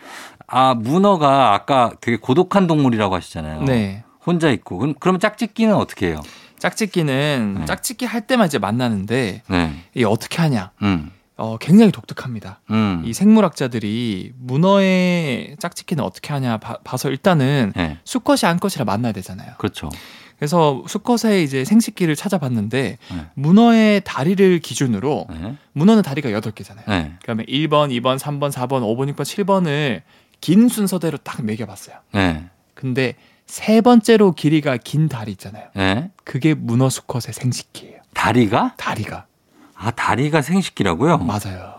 아, 0.45 0.73
문어가 0.73 1.53
아까 1.53 1.93
되게 2.01 2.17
고독한 2.17 2.67
동물이라고 2.67 3.15
하시잖아요. 3.15 3.63
네. 3.63 4.03
혼자 4.25 4.49
있고. 4.49 4.77
그럼 4.77 4.93
그럼 4.99 5.19
짝짓기는 5.19 5.73
어떻게 5.73 6.07
해요? 6.07 6.19
짝짓기는 6.57 7.55
네. 7.59 7.65
짝짓기 7.65 8.05
할 8.05 8.27
때만 8.27 8.47
이제 8.47 8.59
만나는데 8.59 9.43
네. 9.47 9.83
이게 9.93 10.05
어떻게 10.05 10.41
하냐. 10.41 10.71
음. 10.81 11.11
어, 11.39 11.57
굉장히 11.57 11.91
독특합니다. 11.91 12.59
음. 12.69 13.01
이 13.05 13.13
생물학자들이 13.13 14.33
문어의 14.37 15.55
짝짓기는 15.57 16.03
어떻게 16.03 16.33
하냐 16.33 16.57
봐, 16.57 16.97
서 16.97 17.09
일단은 17.09 17.71
네. 17.75 17.97
수컷이 18.03 18.39
암컷이라 18.43 18.83
만나야 18.83 19.13
되잖아요. 19.13 19.53
그렇죠. 19.57 19.89
그래서 20.37 20.83
수컷의 20.87 21.43
이제 21.43 21.63
생식기를 21.63 22.15
찾아봤는데 22.15 22.97
네. 23.11 23.25
문어의 23.35 24.01
다리를 24.03 24.59
기준으로 24.59 25.27
네. 25.29 25.55
문어는 25.71 26.03
다리가 26.03 26.29
8개잖아요. 26.29 26.87
네. 26.87 27.13
그러면 27.21 27.45
1번, 27.45 27.89
2번, 27.89 28.19
3번, 28.19 28.51
4번, 28.51 28.81
5번, 28.81 29.13
6번, 29.13 29.23
7번을 29.23 30.01
긴 30.41 30.67
순서대로 30.67 31.17
딱 31.17 31.43
매겨 31.43 31.65
봤어요. 31.65 31.97
네. 32.13 32.45
근데 32.73 33.15
세 33.45 33.79
번째로 33.81 34.33
길이가 34.33 34.77
긴 34.77 35.07
다리 35.07 35.31
있잖아요. 35.31 35.69
네. 35.73 36.11
그게 36.25 36.53
문어 36.53 36.89
수컷의 36.89 37.33
생식기예요. 37.33 37.99
다리가? 38.13 38.75
다리가. 38.77 39.25
아, 39.81 39.91
다리가 39.91 40.41
생식기라고요? 40.41 41.19
맞아요. 41.19 41.73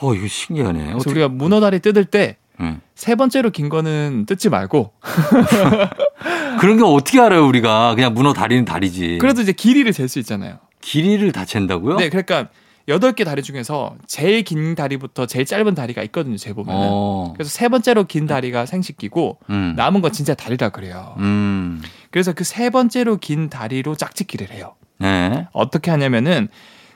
어, 0.00 0.14
이거 0.14 0.26
신기하네. 0.26 0.78
그래서 0.80 0.96
어떻게, 0.96 1.10
우리가 1.12 1.28
문어 1.28 1.60
다리 1.60 1.78
뜯을 1.78 2.04
때세 2.06 2.36
음. 2.60 2.80
번째로 3.16 3.50
긴 3.50 3.68
거는 3.68 4.26
뜯지 4.26 4.48
말고 4.48 4.92
그런 6.60 6.76
게 6.76 6.82
어떻게 6.84 7.20
알아요, 7.20 7.46
우리가. 7.46 7.94
그냥 7.94 8.14
문어 8.14 8.32
다리는 8.32 8.64
다리지. 8.64 9.18
그래도 9.20 9.40
이제 9.42 9.52
길이를 9.52 9.92
잴 9.92 10.08
수 10.08 10.18
있잖아요. 10.18 10.58
길이를 10.80 11.30
다 11.32 11.44
잰다고요? 11.44 11.96
네, 11.96 12.08
그러니까 12.08 12.48
여덟 12.88 13.12
개 13.12 13.22
다리 13.22 13.42
중에서 13.42 13.94
제일 14.08 14.42
긴 14.42 14.74
다리부터 14.74 15.26
제일 15.26 15.44
짧은 15.46 15.74
다리가 15.76 16.02
있거든요, 16.04 16.36
재 16.36 16.52
보면. 16.52 16.74
은 16.74 16.80
어. 16.84 17.32
그래서 17.36 17.50
세 17.50 17.68
번째로 17.68 18.04
긴 18.04 18.26
다리가 18.26 18.66
생식기고 18.66 19.38
음. 19.50 19.74
남은 19.76 20.00
건 20.00 20.12
진짜 20.12 20.34
다리라 20.34 20.70
그래요. 20.70 21.14
음. 21.18 21.80
그래서 22.10 22.32
그 22.32 22.42
세 22.42 22.70
번째로 22.70 23.16
긴 23.18 23.48
다리로 23.48 23.94
짝짓기를 23.94 24.50
해요. 24.50 24.74
네. 24.98 25.46
어떻게 25.52 25.90
하냐면은 25.92 26.48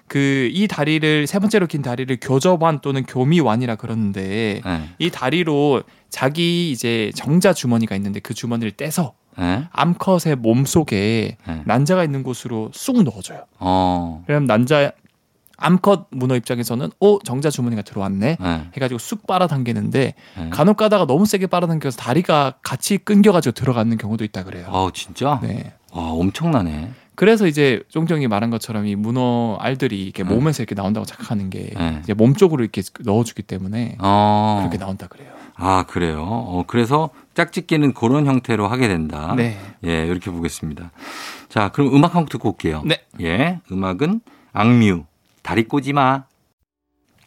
그 0.08 0.50
이 0.52 0.68
다리를 0.68 1.26
세 1.26 1.38
번째로 1.38 1.66
긴 1.66 1.82
다리를 1.82 2.16
교접완 2.20 2.80
또는 2.80 3.04
교미완이라 3.04 3.76
그러는데 3.76 4.60
네. 4.64 4.88
이 4.98 5.10
다리로 5.10 5.82
자기 6.08 6.70
이제 6.70 7.10
정자 7.14 7.52
주머니가 7.52 7.96
있는데 7.96 8.20
그 8.20 8.32
주머니를 8.32 8.72
떼서 8.72 9.14
네. 9.38 9.64
암컷의 9.72 10.36
몸 10.38 10.64
속에 10.64 11.36
네. 11.46 11.62
난자가 11.66 12.04
있는 12.04 12.22
곳으로 12.22 12.70
쑥 12.72 13.02
넣어줘요. 13.02 13.44
어. 13.58 14.22
그럼 14.26 14.46
난자 14.46 14.92
암컷 15.58 16.08
문어 16.10 16.36
입장에서는 16.36 16.90
어 17.00 17.18
정자 17.24 17.50
주머니가 17.50 17.82
들어왔네 17.82 18.36
네. 18.40 18.64
해가지고 18.76 18.98
쑥 18.98 19.26
빨아당기는데 19.26 20.14
네. 20.38 20.50
간혹 20.50 20.76
가다가 20.76 21.06
너무 21.06 21.26
세게 21.26 21.46
빨아당겨서 21.48 21.96
다리가 21.98 22.54
같이 22.62 22.98
끊겨가지고 22.98 23.52
들어가는 23.52 23.96
경우도 23.96 24.22
있다 24.24 24.44
그래요. 24.44 24.66
아우, 24.70 24.92
진짜? 24.92 25.40
네. 25.42 25.72
와, 25.92 26.10
엄청나네. 26.12 26.90
그래서 27.16 27.46
이제 27.46 27.82
쫑쫑이 27.88 28.28
말한 28.28 28.50
것처럼 28.50 28.86
이 28.86 28.94
문어 28.94 29.56
알들이 29.58 30.02
이렇게 30.02 30.22
네. 30.22 30.32
몸에서 30.34 30.62
이렇게 30.62 30.74
나온다고 30.74 31.04
착각하는 31.06 31.50
게 31.50 31.70
네. 31.76 31.98
이제 32.02 32.14
몸 32.14 32.34
쪽으로 32.34 32.62
이렇게 32.62 32.82
넣어주기 33.00 33.42
때문에 33.42 33.96
어. 33.98 34.58
그렇게 34.60 34.78
나온다 34.78 35.06
그래요. 35.08 35.30
아, 35.54 35.84
그래요. 35.88 36.22
어, 36.22 36.64
그래서 36.66 37.08
짝짓기는 37.34 37.94
그런 37.94 38.26
형태로 38.26 38.68
하게 38.68 38.88
된다. 38.88 39.34
네. 39.34 39.58
예, 39.86 40.06
이렇게 40.06 40.30
보겠습니다. 40.30 40.92
자, 41.48 41.70
그럼 41.70 41.94
음악 41.94 42.14
한 42.14 42.22
곡 42.22 42.28
듣고 42.28 42.50
올게요. 42.50 42.82
네. 42.84 43.00
예, 43.22 43.60
음악은 43.72 44.20
악뮤, 44.52 45.04
다리 45.42 45.64
꼬지 45.64 45.94
마. 45.94 46.24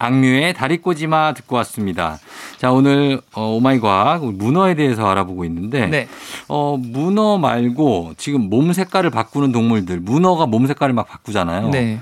악뮤의 0.10 0.54
다리 0.54 0.78
꼬지 0.78 1.08
마 1.08 1.34
듣고 1.34 1.58
왔습니다. 1.58 2.20
자, 2.58 2.72
오늘 2.72 3.22
어, 3.34 3.50
오마이 3.52 3.80
과학 3.82 4.26
문어에 4.26 4.74
대해서 4.76 5.06
알아보고 5.08 5.44
있는데 5.46 5.88
네. 5.88 6.08
어, 6.48 6.78
문어 6.80 7.38
말고 7.38 8.14
지금 8.18 8.50
몸 8.50 8.72
색깔을 8.72 9.10
바꾸는 9.10 9.52
동물들, 9.52 10.00
문어가 10.00 10.46
몸 10.46 10.68
색깔을 10.68 10.94
막 10.94 11.08
바꾸잖아요. 11.08 11.70
네. 11.70 12.00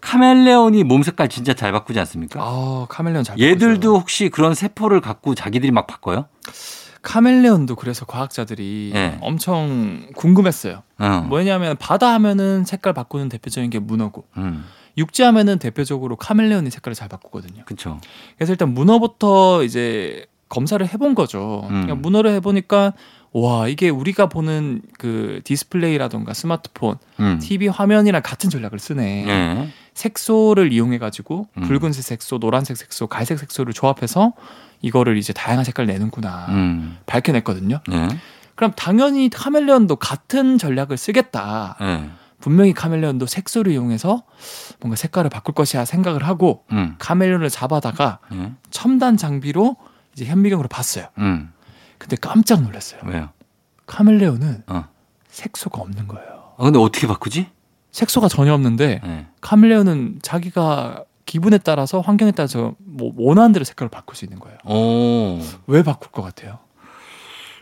카멜레온이 0.00 0.84
몸 0.84 1.02
색깔 1.02 1.28
진짜 1.28 1.52
잘 1.52 1.72
바꾸지 1.72 1.98
않습니까? 1.98 2.40
아 2.40 2.86
카멜레온 2.88 3.24
잘. 3.24 3.38
얘들도 3.38 3.74
바꾸죠. 3.74 3.94
혹시 3.96 4.28
그런 4.30 4.54
세포를 4.54 5.00
갖고 5.00 5.34
자기들이 5.34 5.72
막 5.72 5.86
바꿔요? 5.86 6.26
카멜레온도 7.02 7.76
그래서 7.76 8.04
과학자들이 8.06 8.92
네. 8.94 9.18
엄청 9.20 10.06
궁금했어요. 10.14 10.82
어. 10.98 11.26
뭐냐면 11.28 11.76
바다 11.78 12.12
하면은 12.14 12.64
색깔 12.64 12.92
바꾸는 12.94 13.28
대표적인 13.28 13.70
게 13.70 13.78
문어고 13.78 14.24
음, 14.36 14.64
육지 14.96 15.22
하면은 15.22 15.58
대표적으로 15.58 16.16
카멜레온이 16.16 16.70
색깔을 16.70 16.94
잘 16.94 17.08
바꾸거든요. 17.08 17.64
그쵸. 17.64 18.00
그래서 18.36 18.52
일단 18.52 18.74
문어부터 18.74 19.64
이제 19.64 20.26
검사를 20.48 20.84
해본 20.86 21.14
거죠. 21.14 21.66
음. 21.70 21.82
그냥 21.82 22.02
문어를 22.02 22.32
해보니까 22.32 22.92
와 23.32 23.68
이게 23.68 23.88
우리가 23.88 24.28
보는 24.28 24.82
그 24.98 25.40
디스플레이라던가 25.44 26.34
스마트폰, 26.34 26.96
음. 27.20 27.38
TV 27.40 27.68
화면이랑 27.68 28.22
같은 28.22 28.50
전략을 28.50 28.78
쓰네. 28.78 29.24
예. 29.28 29.68
색소를 29.94 30.72
이용해 30.72 30.98
가지고 30.98 31.46
음. 31.56 31.62
붉은색 31.62 32.02
색소, 32.04 32.38
노란색 32.38 32.76
색소, 32.76 33.06
갈색 33.06 33.38
색소를 33.38 33.72
조합해서 33.72 34.32
이거를 34.82 35.16
이제 35.16 35.32
다양한 35.32 35.64
색깔 35.64 35.86
내는구나 35.86 36.46
음. 36.48 36.98
밝혀냈거든요. 37.06 37.80
예. 37.92 38.08
그럼 38.56 38.72
당연히 38.76 39.30
카멜레온도 39.30 39.96
같은 39.96 40.58
전략을 40.58 40.96
쓰겠다. 40.96 41.76
예. 41.80 42.10
분명히 42.40 42.72
카멜레온도 42.72 43.26
색소를 43.26 43.72
이용해서 43.72 44.22
뭔가 44.80 44.96
색깔을 44.96 45.30
바꿀 45.30 45.54
것이야 45.54 45.84
생각을 45.84 46.26
하고 46.26 46.64
음. 46.72 46.96
카멜레온을 46.98 47.50
잡아다가 47.50 48.18
예. 48.32 48.52
첨단 48.70 49.16
장비로 49.16 49.76
이제 50.14 50.24
현미경으로 50.24 50.68
봤어요. 50.68 51.06
음. 51.18 51.52
근데 51.98 52.16
깜짝 52.16 52.62
놀랐어요. 52.62 53.00
왜요? 53.04 53.28
카멜레온은 53.86 54.64
어. 54.68 54.84
색소가 55.28 55.80
없는 55.80 56.08
거예요. 56.08 56.54
아, 56.58 56.64
근데 56.64 56.78
어떻게 56.78 57.06
바꾸지? 57.06 57.48
색소가 57.92 58.28
전혀 58.28 58.54
없는데 58.54 59.00
예. 59.04 59.26
카멜레온은 59.40 60.20
자기가 60.22 61.04
기분에 61.26 61.58
따라서 61.58 62.00
환경에 62.00 62.32
따라서 62.32 62.74
뭐 62.78 63.12
원하는 63.16 63.52
대로 63.52 63.64
색깔을 63.64 63.88
바꿀 63.90 64.16
수 64.16 64.24
있는 64.24 64.40
거예요. 64.40 64.58
오. 64.64 65.40
왜 65.66 65.82
바꿀 65.82 66.10
것 66.10 66.22
같아요? 66.22 66.58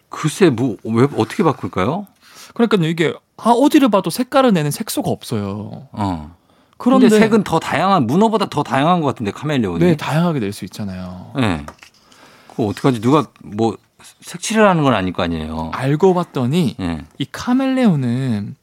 글쎄, 0.09 0.49
뭐, 0.49 0.77
왜, 0.85 1.07
어떻게 1.19 1.43
바꿀까요? 1.43 2.07
그러니까 2.55 2.77
이게 2.87 3.15
아 3.37 3.51
어디를 3.51 3.89
봐도 3.89 4.11
색깔을 4.11 4.53
내는 4.53 4.71
색소가 4.71 5.11
없어요. 5.11 5.89
어. 5.93 6.37
그런데 6.77 7.09
근데 7.09 7.21
색은 7.25 7.43
더 7.45 7.59
다양한, 7.59 8.07
문어보다 8.07 8.49
더 8.49 8.63
다양한 8.63 9.01
것 9.01 9.09
같은데, 9.09 9.33
카멜레온이. 9.33 9.85
네 9.85 9.97
다양하게 9.97 10.39
낼 10.39 10.53
수 10.53 10.65
있잖아요. 10.65 11.33
예. 11.41 11.67
그거 12.49 12.67
어떡하지? 12.67 13.01
누가 13.01 13.27
뭐, 13.43 13.77
색칠을 14.21 14.67
하는 14.67 14.85
건 14.85 14.95
아닐 14.95 15.13
거 15.13 15.25
아니에요. 15.25 15.71
알고 15.75 16.15
봤더니 16.15 16.77
예. 16.79 17.05
이 17.19 17.27
카멜레온은 17.33 18.55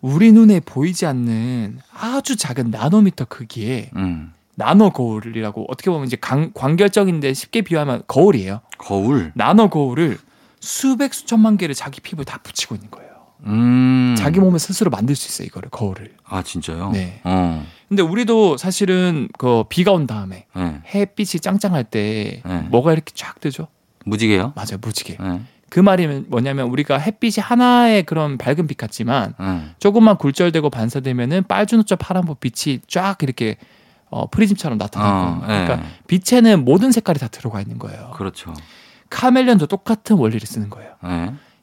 우리 0.00 0.30
눈에 0.32 0.60
보이지 0.60 1.06
않는 1.06 1.80
아주 1.92 2.36
작은 2.36 2.70
나노미터 2.70 3.24
크기의 3.26 3.90
음. 3.96 4.32
나노 4.54 4.90
거울이라고 4.90 5.66
어떻게 5.68 5.90
보면 5.90 6.06
이제 6.06 6.16
강- 6.20 6.52
광결적인데 6.54 7.34
쉽게 7.34 7.62
비유하면 7.62 8.02
거울이에요. 8.06 8.60
거울. 8.78 9.32
나노 9.34 9.70
거울을 9.70 10.18
수백 10.60 11.14
수천만 11.14 11.56
개를 11.56 11.74
자기 11.74 12.00
피부에 12.00 12.24
다 12.24 12.38
붙이고 12.42 12.74
있는 12.76 12.90
거예요. 12.90 13.09
음. 13.46 14.14
자기 14.18 14.40
몸에 14.40 14.58
스스로 14.58 14.90
만들 14.90 15.14
수 15.16 15.28
있어요, 15.28 15.46
이거를 15.46 15.70
거울을. 15.70 16.12
아, 16.24 16.42
진짜요? 16.42 16.90
네. 16.92 17.20
어. 17.24 17.64
근데 17.88 18.02
우리도 18.02 18.56
사실은 18.56 19.28
그 19.36 19.64
비가 19.68 19.92
온 19.92 20.06
다음에 20.06 20.46
예. 20.56 20.80
햇빛이 20.94 21.40
짱짱할 21.40 21.84
때 21.84 22.40
네. 22.44 22.60
뭐가 22.70 22.92
이렇게 22.92 23.12
쫙 23.14 23.40
뜨죠? 23.40 23.66
무지개요? 24.04 24.52
맞아요, 24.54 24.78
무지개. 24.80 25.16
예. 25.20 25.40
그 25.70 25.80
말이 25.80 26.06
뭐냐면 26.06 26.68
우리가 26.68 26.98
햇빛이 26.98 27.36
하나의 27.40 28.04
그런 28.04 28.38
밝은 28.38 28.66
빛 28.68 28.76
같지만 28.76 29.34
예. 29.40 29.74
조금만 29.80 30.18
굴절되고 30.18 30.70
반사되면은 30.70 31.44
빨주노초 31.48 31.96
파란보 31.96 32.36
빛이 32.36 32.80
쫙 32.86 33.16
이렇게 33.22 33.56
어, 34.08 34.28
프리즘처럼 34.28 34.78
나타나고 34.78 35.44
어, 35.44 35.48
예. 35.48 35.64
그러니까 35.64 35.82
빛에는 36.06 36.64
모든 36.64 36.92
색깔이 36.92 37.18
다 37.18 37.26
들어가 37.28 37.60
있는 37.60 37.78
거예요. 37.78 38.12
그렇죠. 38.14 38.54
카멜레온도 39.10 39.66
똑같은 39.66 40.16
원리를 40.16 40.46
쓰는 40.46 40.70
거예요. 40.70 40.92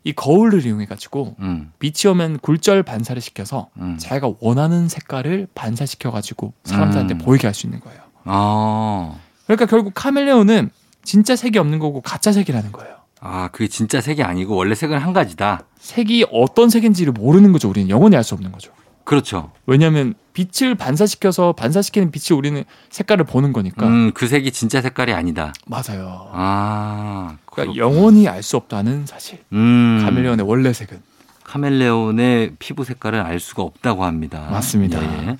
예. 0.07 0.09
이 0.09 0.13
거울을 0.13 0.65
이용해 0.65 0.85
가지고 0.85 1.35
음. 1.39 1.71
빛이 1.79 2.09
오면 2.11 2.39
굴절 2.39 2.83
반사를 2.83 3.21
시켜서 3.21 3.67
음. 3.77 3.97
자기가 3.99 4.33
원하는 4.39 4.87
색깔을 4.87 5.47
반사시켜 5.53 6.11
가지고 6.11 6.53
사람들한테 6.63 7.15
음. 7.15 7.17
보이게 7.19 7.45
할 7.47 7.53
수 7.53 7.67
있는 7.67 7.79
거예요. 7.81 7.99
아. 8.23 9.15
그러니까 9.45 9.65
결국 9.65 9.93
카멜레온은 9.95 10.69
진짜 11.03 11.35
색이 11.35 11.57
없는 11.59 11.79
거고 11.79 12.01
가짜 12.01 12.31
색이라는 12.31 12.71
거예요. 12.71 12.95
아, 13.19 13.49
그게 13.51 13.67
진짜 13.67 13.99
색이 14.01 14.21
아니고 14.23 14.55
원래 14.55 14.75
색은 14.75 14.97
한 14.97 15.13
가지다. 15.13 15.63
색이 15.79 16.27
어떤 16.31 16.69
색인지를 16.69 17.13
모르는 17.13 17.51
거죠. 17.51 17.69
우리는 17.69 17.89
영원히 17.89 18.15
알 18.15 18.23
수 18.23 18.35
없는 18.35 18.51
거죠. 18.51 18.71
그렇죠. 19.07 19.51
왜냐하면 19.65 20.15
빛을 20.33 20.75
반사시켜서 20.75 21.53
반사시키는 21.53 22.11
빛이 22.11 22.37
우리는 22.37 22.61
색깔을 22.89 23.23
보는 23.23 23.53
거니까 23.53 23.87
음, 23.87 24.11
그 24.13 24.27
색이 24.27 24.51
진짜 24.51 24.81
색깔이 24.81 25.13
아니다. 25.13 25.53
맞아요. 25.65 26.29
아. 26.33 27.37
그러니까 27.45 27.73
그렇구나. 27.73 27.77
영원히 27.77 28.27
알 28.27 28.43
수 28.43 28.57
없다는 28.57 29.05
사실. 29.05 29.39
음. 29.53 30.01
카멜레온의 30.03 30.45
원래 30.45 30.73
색은 30.73 31.01
카멜레온의 31.45 32.55
피부 32.59 32.83
색깔을 32.83 33.21
알 33.21 33.39
수가 33.39 33.63
없다고 33.63 34.03
합니다. 34.03 34.49
맞습니다. 34.51 35.01
예, 35.01 35.27
예. 35.29 35.37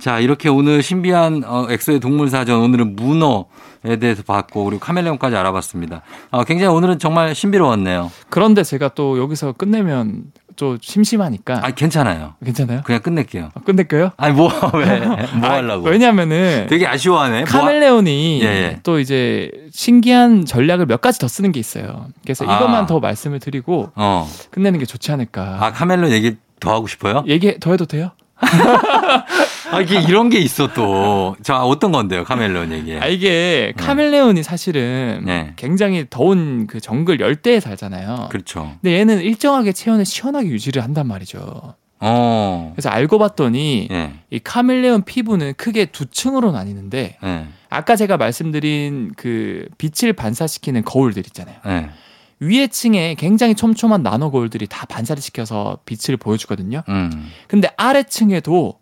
자, 0.00 0.18
이렇게 0.18 0.48
오늘 0.48 0.82
신비한 0.82 1.44
어, 1.46 1.68
엑소의 1.70 2.00
동물 2.00 2.28
사전 2.28 2.60
오늘은 2.60 2.96
문어에 2.96 3.96
대해서 4.00 4.24
봤고 4.24 4.64
그리고 4.64 4.80
카멜레온까지 4.80 5.36
알아봤습니다. 5.36 6.02
아, 6.32 6.42
굉장히 6.42 6.74
오늘은 6.74 6.98
정말 6.98 7.36
신비로웠네요. 7.36 8.10
그런데 8.28 8.64
제가 8.64 8.88
또 8.88 9.16
여기서 9.18 9.52
끝내면 9.52 10.24
좀 10.56 10.78
심심하니까 10.80 11.60
아, 11.62 11.70
괜찮아요. 11.70 12.34
괜찮아요? 12.44 12.80
그냥 12.84 13.02
끝낼게요. 13.02 13.50
아, 13.54 13.60
끝낼까요? 13.60 14.10
아니 14.16 14.34
뭐 14.34 14.50
왜? 14.74 14.98
뭐 15.00 15.16
아, 15.48 15.52
하려고? 15.54 15.88
왜냐면은 15.88 16.66
되게 16.68 16.86
아쉬워하네. 16.86 17.40
뭐 17.40 17.48
하- 17.48 17.58
카멜레온이 17.60 18.40
예, 18.42 18.46
예. 18.46 18.80
또 18.82 18.98
이제 18.98 19.50
신기한 19.72 20.44
전략을 20.46 20.86
몇 20.86 21.00
가지 21.00 21.18
더 21.18 21.28
쓰는 21.28 21.52
게 21.52 21.60
있어요. 21.60 22.06
그래서 22.22 22.44
아. 22.48 22.56
이것만 22.56 22.86
더 22.86 22.98
말씀을 23.00 23.38
드리고 23.38 23.92
어. 23.94 24.28
끝내는 24.50 24.78
게 24.78 24.86
좋지 24.86 25.12
않을까. 25.12 25.58
아, 25.60 25.72
카멜레온 25.72 26.10
얘기 26.12 26.36
더 26.58 26.72
하고 26.74 26.86
싶어요? 26.86 27.22
얘기 27.26 27.60
더 27.60 27.72
해도 27.72 27.84
돼요? 27.84 28.10
아, 29.70 29.80
이게 29.80 30.00
이런 30.00 30.28
게 30.28 30.38
있어 30.38 30.72
또. 30.72 31.36
자, 31.42 31.64
어떤 31.64 31.92
건데요, 31.92 32.24
카멜레온 32.24 32.72
얘기? 32.72 32.96
아, 32.96 33.06
이게 33.06 33.72
카멜레온이 33.76 34.42
사실은 34.42 35.22
네. 35.24 35.52
굉장히 35.56 36.06
더운 36.08 36.66
그 36.66 36.80
정글 36.80 37.20
열대에 37.20 37.60
살잖아요. 37.60 38.28
그렇죠. 38.30 38.76
근데 38.80 38.98
얘는 38.98 39.20
일정하게 39.20 39.72
체온을 39.72 40.04
시원하게 40.04 40.48
유지를 40.48 40.82
한단 40.82 41.06
말이죠. 41.06 41.74
어. 42.00 42.72
그래서 42.74 42.90
알고 42.90 43.18
봤더니 43.18 43.88
예. 43.90 44.12
이 44.30 44.38
카멜레온 44.38 45.04
피부는 45.04 45.54
크게 45.56 45.86
두 45.86 46.06
층으로 46.06 46.52
나뉘는데 46.52 47.16
예. 47.22 47.46
아까 47.70 47.96
제가 47.96 48.16
말씀드린 48.16 49.12
그 49.16 49.66
빛을 49.78 50.12
반사시키는 50.12 50.84
거울들 50.84 51.24
있잖아요. 51.26 51.56
예. 51.66 51.90
위에 52.40 52.66
층에 52.66 53.14
굉장히 53.14 53.54
촘촘한 53.54 54.02
나노 54.02 54.30
거울들이 54.30 54.66
다 54.66 54.84
반사를 54.86 55.22
시켜서 55.22 55.78
빛을 55.86 56.18
보여주거든요. 56.18 56.82
음. 56.88 57.30
근데 57.48 57.70
아래 57.78 58.02
층에도 58.02 58.78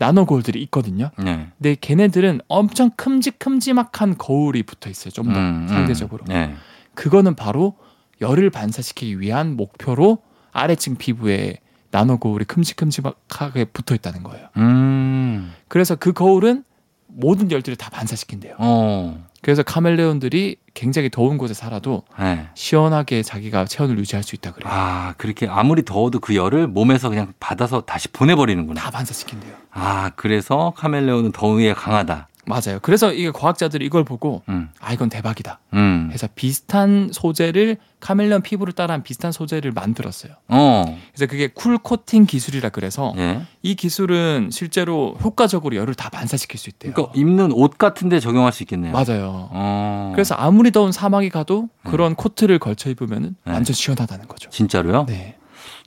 나노 0.00 0.24
거울들이 0.24 0.62
있거든요. 0.62 1.10
예. 1.26 1.48
근데 1.58 1.76
걔네들은 1.78 2.40
엄청 2.48 2.90
큼직큼지막한 2.96 4.16
거울이 4.16 4.62
붙어 4.62 4.88
있어요. 4.88 5.10
좀더 5.10 5.38
음, 5.38 5.44
음. 5.62 5.68
상대적으로. 5.68 6.24
예. 6.30 6.54
그거는 6.94 7.34
바로 7.36 7.76
열을 8.22 8.48
반사시키기 8.48 9.20
위한 9.20 9.56
목표로 9.56 10.22
아래층 10.52 10.96
피부에 10.96 11.58
나노 11.90 12.18
거울이 12.18 12.46
큼직큼직하게 12.46 13.66
붙어 13.66 13.94
있다는 13.94 14.22
거예요. 14.22 14.48
음. 14.56 15.52
그래서 15.68 15.96
그 15.96 16.14
거울은 16.14 16.64
모든 17.06 17.50
열들을 17.50 17.76
다 17.76 17.90
반사시킨대요. 17.90 18.54
어. 18.58 19.22
그래서 19.42 19.62
카멜레온들이 19.62 20.56
굉장히 20.74 21.10
더운 21.10 21.38
곳에 21.38 21.54
살아도 21.54 22.02
예. 22.20 22.48
시원하게 22.54 23.22
자기가 23.22 23.64
체온을 23.64 23.98
유지할 23.98 24.22
수 24.22 24.34
있다 24.34 24.52
그래요. 24.52 24.70
아, 24.72 25.14
그렇게 25.16 25.46
아무리 25.48 25.84
더워도 25.84 26.20
그 26.20 26.36
열을 26.36 26.66
몸에서 26.66 27.08
그냥 27.08 27.32
받아서 27.40 27.80
다시 27.80 28.08
보내버리는구나. 28.08 28.80
다 28.80 28.90
반사시킨대요. 28.90 29.54
아, 29.70 30.10
그래서 30.16 30.72
카멜레온은 30.76 31.32
더위에 31.32 31.72
강하다. 31.72 32.28
맞아요. 32.50 32.78
그래서 32.82 33.12
이게 33.12 33.30
과학자들이 33.30 33.86
이걸 33.86 34.04
보고 34.04 34.42
음. 34.48 34.68
아 34.80 34.92
이건 34.92 35.08
대박이다. 35.08 35.60
음. 35.74 36.10
해서 36.12 36.28
비슷한 36.34 37.10
소재를 37.12 37.78
카멜레온 38.00 38.42
피부를 38.42 38.72
따라한 38.72 39.02
비슷한 39.02 39.32
소재를 39.32 39.72
만들었어요. 39.72 40.32
어. 40.48 40.98
그래서 41.14 41.30
그게 41.30 41.48
cool 41.48 41.78
코팅 41.78 42.26
기술이라 42.26 42.70
그래서 42.70 43.12
예. 43.18 43.42
이 43.62 43.74
기술은 43.74 44.48
실제로 44.52 45.16
효과적으로 45.22 45.76
열을 45.76 45.94
다 45.94 46.08
반사시킬 46.08 46.58
수 46.58 46.70
있대요. 46.70 46.92
그러니까 46.92 47.12
입는 47.18 47.52
옷 47.52 47.78
같은데 47.78 48.20
적용할 48.20 48.52
수 48.52 48.62
있겠네요. 48.62 48.92
맞아요. 48.92 49.48
어. 49.52 50.12
그래서 50.14 50.34
아무리 50.34 50.70
더운 50.70 50.92
사막에 50.92 51.28
가도 51.28 51.68
그런 51.84 52.14
코트를 52.14 52.58
걸쳐 52.58 52.90
입으면 52.90 53.36
네. 53.44 53.52
완전 53.52 53.74
시원하다는 53.74 54.28
거죠. 54.28 54.50
진짜로요? 54.50 55.06
네. 55.06 55.36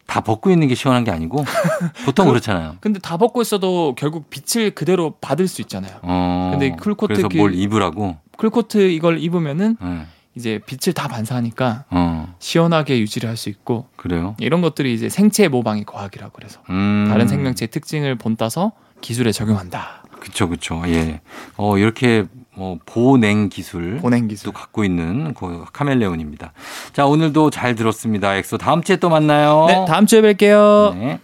다 0.06 0.22
벗고 0.22 0.50
있는 0.52 0.68
게 0.68 0.76
시원한 0.76 1.04
게 1.04 1.12
아니고 1.12 1.44
보통 2.06 2.28
그 2.28 2.34
렇잖아요. 2.34 2.76
근데 2.82 3.00
다 3.00 3.18
벗고 3.18 3.42
있어도 3.42 3.96
결국 3.98 4.30
빛을 4.30 4.72
그대로 4.72 5.16
받을 5.22 5.48
수 5.48 5.62
있잖아요. 5.62 6.00
어. 6.02 6.50
근데 6.52 6.72
쿨코트 6.72 7.14
그래서 7.14 7.28
그- 7.30 7.38
뭘 7.38 7.54
입으라고? 7.56 8.18
쿨코트 8.38 8.90
이걸 8.90 9.20
입으면은 9.20 9.78
예. 9.84 10.06
이제 10.36 10.60
빛을 10.66 10.94
다 10.94 11.08
반사하니까 11.08 11.86
어. 11.92 12.36
시원하게 12.40 13.00
유지를 13.00 13.30
할 13.30 13.38
수 13.38 13.50
있고 13.50 13.88
그래요? 13.96 14.36
이런 14.40 14.62
것들이 14.62 14.94
이제 14.94 15.08
생체 15.10 15.48
모방의 15.48 15.86
과학이라고 15.86 16.32
그래서 16.34 16.60
음. 16.70 17.06
다른 17.10 17.28
생명체의 17.28 17.70
특징을 17.70 18.16
본따서 18.16 18.72
기술에 19.02 19.32
적용한다. 19.32 20.04
그쵸, 20.20 20.48
그쵸. 20.50 20.82
예. 20.88 21.22
어, 21.58 21.78
이렇게 21.78 22.26
뭐 22.56 22.78
보냉 22.86 23.50
기술. 23.50 23.98
보냉 23.98 24.24
도 24.24 24.28
기술. 24.28 24.54
갖고 24.54 24.84
있는 24.84 25.34
그 25.34 25.66
카멜레온입니다. 25.74 26.54
자, 26.94 27.06
오늘도 27.06 27.50
잘 27.50 27.76
들었습니다. 27.76 28.36
엑소 28.36 28.58
다음 28.58 28.84
주에 28.84 28.98
또 28.98 29.10
만나요. 29.10 29.66
네, 29.68 29.86
다음 29.88 30.06
주에 30.06 30.22
뵐게요. 30.22 30.96
네. 30.96 31.20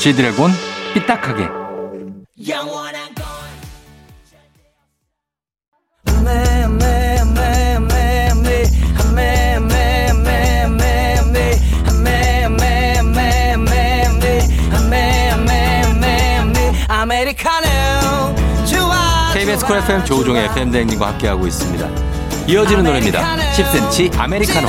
G드래곤 0.00 0.52
삐딱하게 0.94 1.48
KBS 19.48 19.64
쿨 19.64 19.78
FM 19.78 20.04
조우종의 20.04 20.44
FM 20.44 20.70
대행진과 20.70 21.08
함께하고 21.08 21.46
있습니다. 21.46 21.88
이어지는 22.48 22.84
노래입니다. 22.84 23.36
10cm 23.56 24.18
아메리카노. 24.18 24.68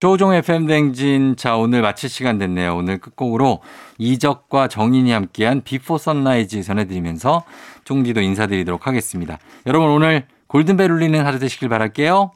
조우종의 0.00 0.34
FM 0.34 0.66
댕진. 0.66 1.36
자, 1.36 1.56
오늘 1.56 1.80
마칠 1.80 2.10
시간 2.10 2.36
됐네요. 2.36 2.76
오늘 2.76 2.98
끝곡으로 2.98 3.62
이적과 3.96 4.68
정인이 4.68 5.10
함께한 5.10 5.62
Before 5.64 5.96
Sunrise 5.96 6.62
전해드리면서 6.62 7.44
종디도 7.84 8.20
인사드리도록 8.20 8.86
하겠습니다. 8.86 9.38
여러분 9.66 9.88
오늘 9.88 10.26
골든벨 10.46 10.90
울리는 10.90 11.24
하루 11.24 11.38
되시길 11.38 11.70
바랄게요. 11.70 12.32